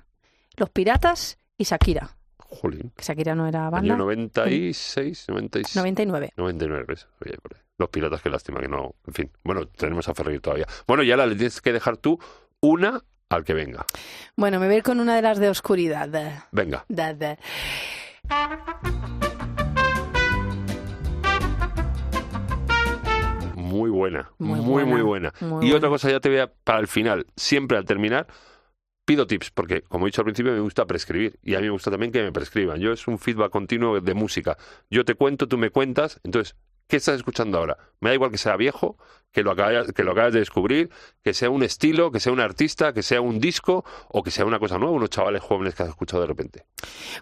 Los 0.57 0.69
Piratas 0.71 1.39
y 1.57 1.65
Shakira. 1.65 2.17
Jolín. 2.37 2.93
Que 2.97 3.03
Shakira 3.05 3.35
no 3.35 3.47
era 3.49 3.63
Año 3.69 3.71
banda. 3.71 3.97
96, 3.97 5.27
96. 5.29 5.77
99. 5.77 6.33
99, 6.37 6.85
¿ves? 6.87 7.09
Oye. 7.25 7.35
Los 7.79 7.91
piratas, 7.91 8.21
qué 8.23 8.29
lástima 8.31 8.61
que 8.61 8.67
no. 8.69 8.95
En 9.07 9.15
fin, 9.15 9.31
bueno, 9.45 9.67
tenemos 9.69 10.09
a 10.09 10.15
Ferrer 10.15 10.41
todavía. 10.41 10.67
Bueno, 10.87 11.03
y 11.05 11.11
ahora 11.13 11.27
le 11.27 11.37
tienes 11.37 11.61
que 11.61 11.73
dejar 11.73 11.97
tú 11.97 12.19
una 12.61 13.01
al 13.31 13.45
que 13.45 13.55
venga. 13.55 13.85
Bueno, 14.37 14.59
me 14.61 14.67
voy 14.67 14.77
a 14.77 14.79
ir 14.79 14.83
con 14.83 15.01
una 15.01 15.17
de 15.17 15.23
las 15.23 15.39
de 15.39 15.49
oscuridad. 15.49 16.09
Venga. 16.51 16.85
Da, 16.89 17.15
da. 17.15 17.39
Muy 23.55 23.91
buena. 23.91 24.31
Muy 24.39 24.61
Muy, 24.61 24.85
muy, 24.85 25.03
buena, 25.03 25.33
muy 25.41 25.69
y 25.69 25.73
otra 25.73 25.89
cosa 25.91 26.11
ya 26.11 26.21
te 26.21 26.31
voy 26.31 26.39
a, 26.39 26.47
para 26.47 26.79
el 26.79 26.89
final, 26.89 27.27
siempre 27.37 27.77
al 27.77 27.85
terminar, 27.85 28.27
pido 29.05 29.27
tips, 29.27 29.51
porque 29.51 29.83
como 29.83 30.07
he 30.07 30.09
dicho 30.09 30.23
al 30.23 30.27
principio, 30.27 30.53
me 30.53 30.61
gusta 30.61 30.87
prescribir. 30.87 31.39
Y 31.43 31.55
a 31.55 31.59
mí 31.59 31.65
me 31.65 31.71
gusta 31.71 31.91
también 31.91 32.11
que 32.11 32.23
me 32.23 32.33
prescriban. 32.33 32.79
Yo 32.81 32.93
es 32.93 33.07
un 33.09 33.19
feedback 33.19 33.51
continuo 33.51 34.01
de 34.01 34.15
música. 34.15 34.57
Yo 34.91 35.05
te 35.05 35.15
cuento, 35.15 35.49
tú 35.49 35.59
me 35.59 35.71
cuentas. 35.71 36.21
Entonces, 36.25 36.57
¿qué 36.87 36.97
estás 36.97 37.17
escuchando 37.17 37.59
ahora? 37.59 37.77
Me 38.01 38.11
da 38.11 38.15
igual 38.15 38.31
que 38.31 38.39
sea 38.39 38.57
viejo, 38.57 38.97
que 39.33 39.43
lo 39.43 39.53
acabas, 39.53 39.93
que 39.93 40.03
lo 40.05 40.13
acabas 40.13 40.33
de 40.33 40.41
descubrir, 40.41 40.91
que 41.23 41.35
sea 41.35 41.51
un 41.51 41.63
estilo, 41.63 42.11
que 42.11 42.19
sea 42.21 42.33
un 42.33 42.41
artista, 42.41 42.93
que 42.93 43.03
sea 43.03 43.21
un 43.21 43.39
disco 43.41 43.85
o 44.09 44.23
que 44.23 44.31
sea 44.31 44.45
una 44.45 44.59
cosa 44.59 44.79
nueva, 44.79 44.95
unos 44.95 45.11
chavales 45.11 45.43
jóvenes 45.43 45.75
que 45.75 45.83
has 45.83 45.91
escuchado 45.91 46.23
de 46.23 46.27
repente. 46.29 46.65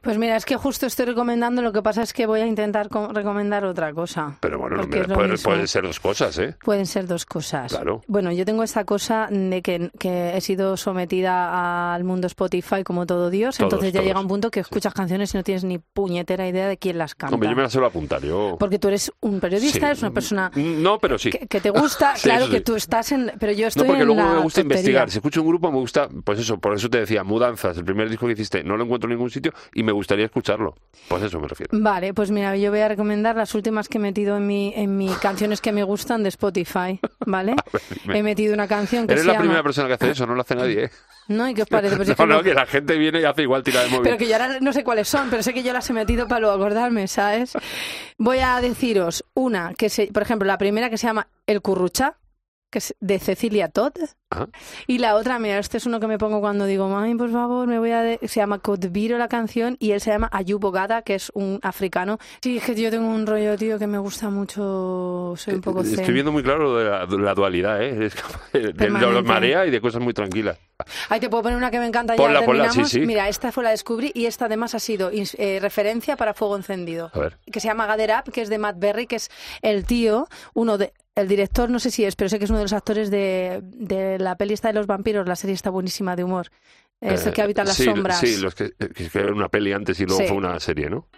Pues 0.03 0.17
mira, 0.17 0.37
es 0.37 0.45
que 0.45 0.57
justo 0.57 0.87
estoy 0.87 1.07
recomendando, 1.07 1.63
lo 1.63 1.73
que 1.73 1.83
pasa 1.83 2.03
es 2.03 2.13
que 2.13 2.27
voy 2.27 2.41
a 2.41 2.47
intentar 2.47 2.89
co- 2.89 3.09
recomendar 3.13 3.65
otra 3.65 3.93
cosa. 3.93 4.39
Pero 4.41 4.59
bueno, 4.59 4.77
puede- 4.89 5.29
mismo. 5.31 5.45
pueden 5.51 5.69
ser 5.69 5.83
dos 5.85 6.01
cosas, 6.01 6.39
¿eh? 6.39 6.57
Pueden 6.65 6.87
ser 6.87 7.07
dos 7.07 7.27
cosas. 7.27 7.73
Claro. 7.73 8.03
Bueno, 8.07 8.31
yo 8.33 8.45
tengo 8.45 8.63
esta 8.63 8.85
cosa 8.85 9.29
de 9.31 9.61
que, 9.63 9.91
que 9.99 10.37
he 10.37 10.41
sido 10.41 10.77
sometida 10.77 11.95
al 11.95 12.05
mundo 12.05 12.27
Spotify 12.29 12.85
como 12.85 13.07
todo 13.07 13.31
Dios, 13.31 13.57
Todos, 13.57 13.67
entonces 13.73 13.93
ya 13.93 14.01
todos. 14.01 14.07
llega 14.09 14.21
un 14.21 14.29
punto 14.29 14.51
que 14.51 14.61
escuchas 14.61 14.95
canciones 14.95 15.35
y 15.35 15.37
no 15.39 15.43
tienes 15.43 15.65
ni 15.65 15.79
puñetera 15.79 16.47
idea 16.49 16.69
de 16.69 16.77
quién 16.79 16.99
las 16.99 17.15
canta. 17.15 17.35
Hombre, 17.35 17.51
yo 17.51 17.57
me 17.57 17.63
la 17.63 17.71
suelo 17.71 17.87
apuntar. 17.89 18.23
Yo... 18.23 18.57
Porque 18.59 18.79
tú 18.79 18.89
eres 18.89 19.11
un 19.21 19.41
periodista, 19.41 19.81
Sí. 19.81 19.85
eres 19.87 20.03
una 20.03 20.11
persona 20.13 20.51
No, 20.55 20.99
pero 20.99 21.19
sí. 21.19 21.31
que, 21.31 21.47
que 21.47 21.61
te 21.61 21.71
gusta, 21.71 21.96
Sí, 22.17 22.23
claro 22.23 22.49
que 22.49 22.59
sí. 22.59 22.63
tú 22.65 22.77
estás 22.77 23.13
en... 23.13 23.33
Pero 23.39 23.53
yo 23.53 23.67
estoy 23.69 23.83
No, 23.83 23.87
porque 23.89 24.03
en 24.03 24.07
luego 24.09 24.23
la 24.23 24.35
me 24.37 24.41
gusta 24.43 24.61
tontería. 24.61 24.79
investigar. 24.81 25.11
Si 25.11 25.19
escucho 25.19 25.43
un 25.43 25.49
grupo, 25.49 25.71
me 25.71 25.79
gusta, 25.79 26.09
pues 26.25 26.39
eso, 26.39 26.59
por 26.59 26.75
eso 26.75 26.89
te 26.91 26.99
decía, 27.01 27.25
Mudanzas, 27.25 27.77
el 27.79 27.85
primer 27.85 28.09
disco 28.09 28.27
que 28.27 28.33
hiciste, 28.33 28.63
no 28.65 28.77
lo 28.77 28.85
encuentro 28.85 29.09
en 29.09 29.17
ningún 29.17 29.31
sitio 29.31 29.53
y 29.75 29.83
me 29.83 29.93
gustaría 29.93 30.25
escucharlo. 30.27 30.75
Pues 31.09 31.23
eso 31.23 31.41
me 31.41 31.49
refiero. 31.49 31.71
Vale, 31.79 32.13
pues 32.15 32.31
mira, 32.31 32.57
yo 32.57 32.71
voy 32.71 32.81
a 32.81 32.89
recomendar 32.89 33.37
las 33.37 33.55
últimas 33.55 33.89
que 33.89 33.99
he 33.99 34.01
metido 34.01 34.37
en 34.37 34.47
mi, 34.47 34.73
en 34.77 34.97
mi 34.97 35.09
canciones 35.21 35.61
que 35.61 35.73
me 35.73 35.83
gustan 35.83 36.23
de 36.23 36.29
Spotify, 36.31 37.01
¿vale? 37.27 37.55
dime. 38.05 38.19
he 38.19 38.23
metido 38.23 38.55
una 38.55 38.69
canción 38.69 39.07
que 39.07 39.13
Eres 39.15 39.23
se 39.23 39.27
la 39.29 39.33
llama... 39.35 39.43
primera 39.45 39.63
persona 39.63 39.89
que 39.89 39.95
hace 39.95 40.11
eso, 40.11 40.27
no 40.27 40.35
lo 40.35 40.41
hace 40.43 40.55
nadie, 40.55 40.85
¿eh? 40.85 40.91
¿No? 41.29 41.49
¿Y 41.49 41.55
qué 41.55 41.63
os 41.63 41.69
parece? 41.69 41.97
Pues 41.97 42.09
es 42.11 42.19
No, 42.19 42.25
que 42.25 42.31
no, 42.31 42.37
no- 42.39 42.43
que 42.45 42.55
la 42.55 42.67
gente 42.67 42.97
viene 42.97 43.21
y 43.21 43.25
hace 43.25 43.43
igual 43.43 43.63
tira 43.65 43.81
de 43.83 43.89
móvil. 43.89 44.03
Pero 44.05 44.17
que 44.17 44.29
yo 44.29 44.35
ahora 44.37 44.59
no 44.61 44.73
sé 44.73 44.85
cuáles 44.85 45.09
son, 45.09 45.29
pero 45.29 45.43
sé 45.43 45.53
que 45.53 45.63
yo 45.65 45.73
las 45.73 45.89
he 45.91 45.93
metido 45.93 46.29
para 46.29 46.41
luego 46.41 46.55
acordarme, 46.57 47.09
¿sabes? 47.09 47.53
Voy 48.19 48.39
a 48.39 48.61
deciros 48.61 49.25
una, 49.35 49.75
que 49.75 49.89
se, 49.89 50.07
por 50.13 50.23
ejemplo, 50.23 50.47
la 50.47 50.57
primera 50.59 50.89
que 50.89 50.99
se 50.99 51.07
llama 51.09 51.27
El 51.47 51.63
Currucha, 51.63 52.19
que 52.71 52.79
es 52.79 52.97
de 53.01 53.19
Cecilia 53.19 53.69
Todd. 53.69 53.95
Ajá. 54.31 54.49
Y 54.87 54.99
la 54.99 55.15
otra, 55.15 55.39
mira, 55.39 55.59
este 55.59 55.77
es 55.77 55.87
uno 55.87 56.01
que 56.01 56.07
me 56.09 56.19
pongo 56.19 56.41
cuando 56.41 56.67
digo, 56.67 56.89
mami, 56.89 57.15
por 57.15 57.31
favor, 57.31 57.69
me 57.69 57.79
voy 57.79 57.93
a... 57.93 58.03
de-". 58.03 58.19
Se 58.23 58.41
llama 58.41 58.59
Codviro 58.59 59.19
la 59.19 59.29
canción 59.29 59.77
y 59.79 59.93
él 59.93 60.01
se 60.01 60.11
llama 60.11 60.29
Ayub 60.33 60.61
Bogada, 60.61 61.03
que 61.03 61.15
es 61.15 61.31
un 61.35 61.61
africano. 61.63 62.19
Sí, 62.43 62.57
es 62.57 62.65
que 62.65 62.75
yo 62.75 62.91
tengo 62.91 63.09
un 63.09 63.27
rollo, 63.27 63.57
tío, 63.57 63.79
que 63.79 63.87
me 63.87 63.99
gusta 63.99 64.29
mucho, 64.29 65.35
soy 65.37 65.55
un 65.55 65.61
poco 65.61 65.85
zen. 65.85 66.01
Estoy 66.01 66.15
viendo 66.15 66.33
muy 66.33 66.43
claro 66.43 66.83
la, 66.83 67.07
la 67.07 67.35
dualidad, 67.35 67.83
¿eh? 67.83 67.95
De, 68.53 68.61
de, 68.61 68.75
Permanente. 68.75 69.23
marea 69.23 69.67
y 69.67 69.71
de 69.71 69.81
cosas 69.81 70.03
muy 70.03 70.13
tranquilas. 70.13 70.59
Ay, 71.09 71.21
te 71.21 71.31
puedo 71.31 71.45
poner 71.45 71.57
una 71.57 71.71
que 71.71 71.79
me 71.79 71.87
encanta 71.87 72.17
Ponla, 72.17 72.41
ya 72.41 72.47
ponla, 72.47 72.71
sí, 72.71 72.85
sí. 72.85 73.01
Mira, 73.01 73.29
esta 73.29 73.53
fue 73.53 73.65
la 73.65 73.71
descubrí 73.71 74.11
y 74.15 74.27
esta 74.27 74.47
además 74.47 74.75
ha 74.75 74.79
sido 74.79 75.11
eh, 75.13 75.59
referencia 75.61 76.17
para 76.17 76.35
Fuego 76.35 76.57
Encendido. 76.57 77.11
A 77.15 77.19
ver. 77.19 77.39
que 77.51 77.61
se 77.61 77.69
llama 77.69 77.87
Gather 77.87 78.11
Up, 78.19 78.33
que 78.33 78.43
es 78.43 78.49
de 78.49 78.59
Matt 78.59 78.79
Berry, 78.79 79.07
que 79.07 79.17
es 79.17 79.31
el 79.63 79.85
tío, 79.85 80.29
uno 80.55 80.79
de 80.79 80.93
el 81.17 81.29
director, 81.29 81.71
no 81.71 81.79
sé 81.79 81.91
si 81.91 82.05
es, 82.05 82.15
pero 82.15 82.29
sé 82.29 82.39
que 82.39 82.45
es 82.45 82.51
uno 82.51 82.59
de 82.59 82.65
los 82.67 82.75
actores 82.75 83.11
de, 83.11 83.61
de 83.63 84.16
la 84.19 84.37
peli 84.37 84.55
esta 84.55 84.69
de 84.69 84.75
los 84.75 84.87
vampiros, 84.87 85.27
la 85.27 85.37
serie 85.37 85.55
está 85.55 85.71
buenísima 85.71 86.17
de 86.17 86.25
humor. 86.25 86.49
Es 87.01 87.27
el 87.27 87.35
que 87.35 87.43
Eh, 87.43 87.45
habita 87.45 87.63
las 87.63 87.77
sí, 87.77 87.85
sombras. 87.85 88.19
Sí, 88.19 88.39
los 88.39 88.55
que, 88.55 88.71
que, 88.73 89.11
era 89.19 89.31
una 89.33 89.49
peli 89.51 89.73
antes 89.73 90.01
y 90.01 90.07
luego 90.07 90.23
Sí. 90.23 90.29
fue 90.29 90.37
una 90.39 90.59
serie, 90.61 90.89
¿no? 90.89 91.09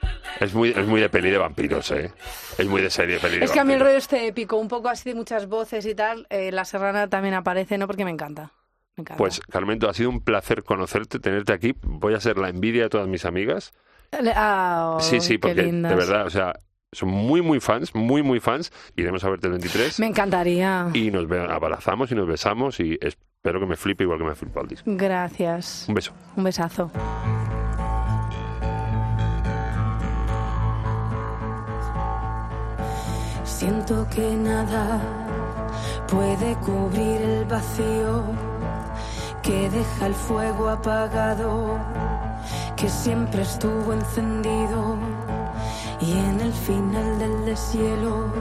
Es 0.40 0.52
muy, 0.52 0.70
es 0.70 0.86
muy 0.86 1.00
de 1.00 1.08
peli 1.08 1.30
de 1.30 1.38
vampiros, 1.38 1.90
¿eh? 1.92 2.12
Es 2.58 2.66
muy 2.66 2.82
de 2.82 2.90
serie 2.90 3.14
de 3.14 3.20
peli 3.20 3.38
de 3.38 3.44
Es 3.44 3.52
que 3.52 3.60
a 3.60 3.64
mí 3.64 3.74
el 3.74 3.80
rollo 3.80 3.96
este 3.96 4.26
épico, 4.26 4.56
un 4.56 4.66
poco 4.66 4.88
así 4.88 5.08
de 5.08 5.14
muchas 5.14 5.46
voces 5.46 5.86
y 5.86 5.94
tal, 5.94 6.26
eh, 6.30 6.50
La 6.50 6.64
Serrana 6.64 7.08
también 7.08 7.34
aparece, 7.34 7.78
¿no? 7.78 7.86
Porque 7.86 8.04
me 8.04 8.10
encanta. 8.10 8.50
Me 8.96 9.02
encanta. 9.02 9.18
Pues, 9.18 9.40
Carmento, 9.48 9.88
ha 9.88 9.94
sido 9.94 10.10
un 10.10 10.20
placer 10.24 10.64
conocerte, 10.64 11.20
tenerte 11.20 11.52
aquí. 11.52 11.76
Voy 11.82 12.14
a 12.14 12.20
ser 12.20 12.38
la 12.38 12.48
envidia 12.48 12.82
de 12.82 12.88
todas 12.88 13.06
mis 13.06 13.24
amigas. 13.24 13.72
Ah, 14.34 14.96
oh, 14.96 15.00
sí, 15.00 15.20
sí, 15.20 15.38
porque 15.38 15.62
de 15.62 15.94
verdad, 15.94 16.26
o 16.26 16.30
sea, 16.30 16.54
son 16.92 17.10
muy, 17.10 17.42
muy 17.42 17.60
fans, 17.60 17.94
muy, 17.94 18.22
muy 18.22 18.40
fans. 18.40 18.72
Iremos 18.96 19.22
a 19.24 19.28
verte 19.30 19.46
el 19.46 19.52
23 19.52 20.00
Me 20.00 20.06
encantaría. 20.06 20.88
y 20.94 21.10
nos 21.10 21.30
abrazamos 21.30 22.10
y 22.10 22.14
nos 22.14 22.26
besamos 22.26 22.80
y 22.80 22.98
espero 23.00 23.60
que 23.60 23.66
me 23.66 23.76
flipe 23.76 24.04
igual 24.04 24.18
que 24.18 24.24
me 24.24 24.34
flipado 24.34 24.62
el 24.64 24.68
disco. 24.70 24.90
Gracias. 24.96 25.84
Un 25.88 25.94
beso. 25.94 26.12
Un 26.36 26.44
besazo. 26.44 26.90
Siento 33.44 34.06
que 34.14 34.34
nada 34.34 35.00
puede 36.06 36.54
cubrir 36.56 37.20
el 37.20 37.44
vacío 37.46 38.22
que 39.42 39.68
deja 39.70 40.06
el 40.06 40.14
fuego 40.14 40.68
apagado, 40.68 41.78
que 42.76 42.88
siempre 42.88 43.42
estuvo 43.42 43.92
encendido 43.92 44.96
y 46.00 46.12
en 46.12 46.40
el 46.40 46.52
final 46.52 47.18
del 47.18 47.44
deshielo 47.44 48.32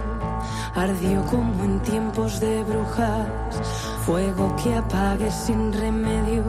ardió 0.75 1.25
como 1.25 1.63
en 1.63 1.79
tiempos 1.81 2.39
de 2.39 2.63
brujas, 2.63 3.27
fuego 4.05 4.55
que 4.61 4.75
apague 4.75 5.31
sin 5.31 5.73
remedio. 5.73 6.43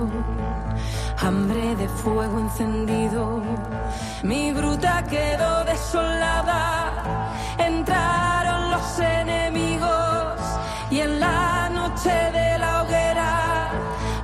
Hambre 1.20 1.74
de 1.76 1.88
fuego 1.88 2.38
encendido, 2.38 3.42
mi 4.22 4.52
gruta 4.52 5.02
quedó 5.04 5.64
desolada. 5.64 7.32
Entraron 7.58 8.70
los 8.70 8.98
enemigos 9.00 10.40
y 10.90 11.00
en 11.00 11.18
la 11.20 11.68
noche 11.70 12.10
de 12.10 12.58
la 12.58 12.82
hoguera 12.82 13.70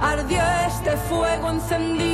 ardió 0.01 0.43
este 0.67 0.97
fuego 1.09 1.51
encendido. 1.51 2.14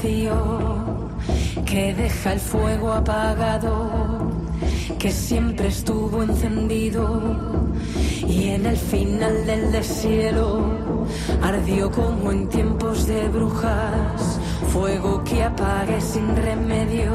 Que 0.00 1.94
deja 1.94 2.32
el 2.32 2.40
fuego 2.40 2.90
apagado, 2.90 4.30
que 4.98 5.10
siempre 5.10 5.68
estuvo 5.68 6.22
encendido 6.22 7.20
y 8.26 8.48
en 8.48 8.64
el 8.64 8.78
final 8.78 9.44
del 9.44 9.72
desierto 9.72 11.06
ardió 11.42 11.90
como 11.90 12.32
en 12.32 12.48
tiempos 12.48 13.06
de 13.06 13.28
brujas, 13.28 14.40
fuego 14.72 15.22
que 15.22 15.44
apague 15.44 16.00
sin 16.00 16.34
remedio, 16.34 17.12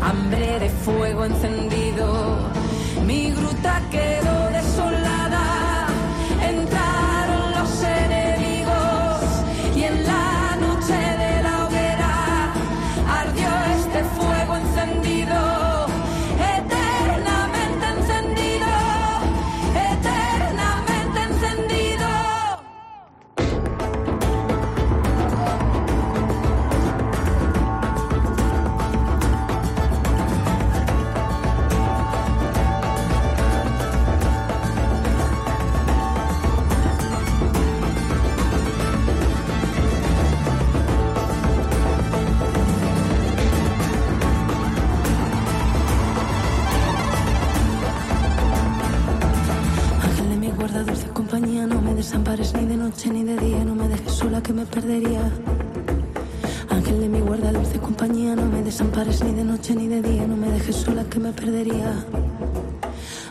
hambre 0.00 0.60
de 0.60 0.70
fuego 0.70 1.26
encendido, 1.26 2.38
mi 3.04 3.30
gruta 3.30 3.82
quedó 3.90 4.50
desampares 4.52 5.17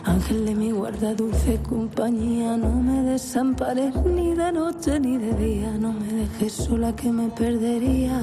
Ángel 0.04 0.44
de 0.44 0.54
mi 0.54 0.72
guarda, 0.72 1.14
dulce 1.14 1.60
compañía, 1.62 2.56
no 2.56 2.70
me 2.82 3.02
desampares 3.02 3.94
ni 4.04 4.34
de 4.34 4.50
noche 4.50 4.98
ni 4.98 5.16
de 5.18 5.32
día, 5.34 5.70
no 5.78 5.92
me 5.92 6.12
dejes 6.12 6.52
sola 6.52 6.96
que 6.96 7.12
me 7.12 7.28
perdería. 7.28 8.18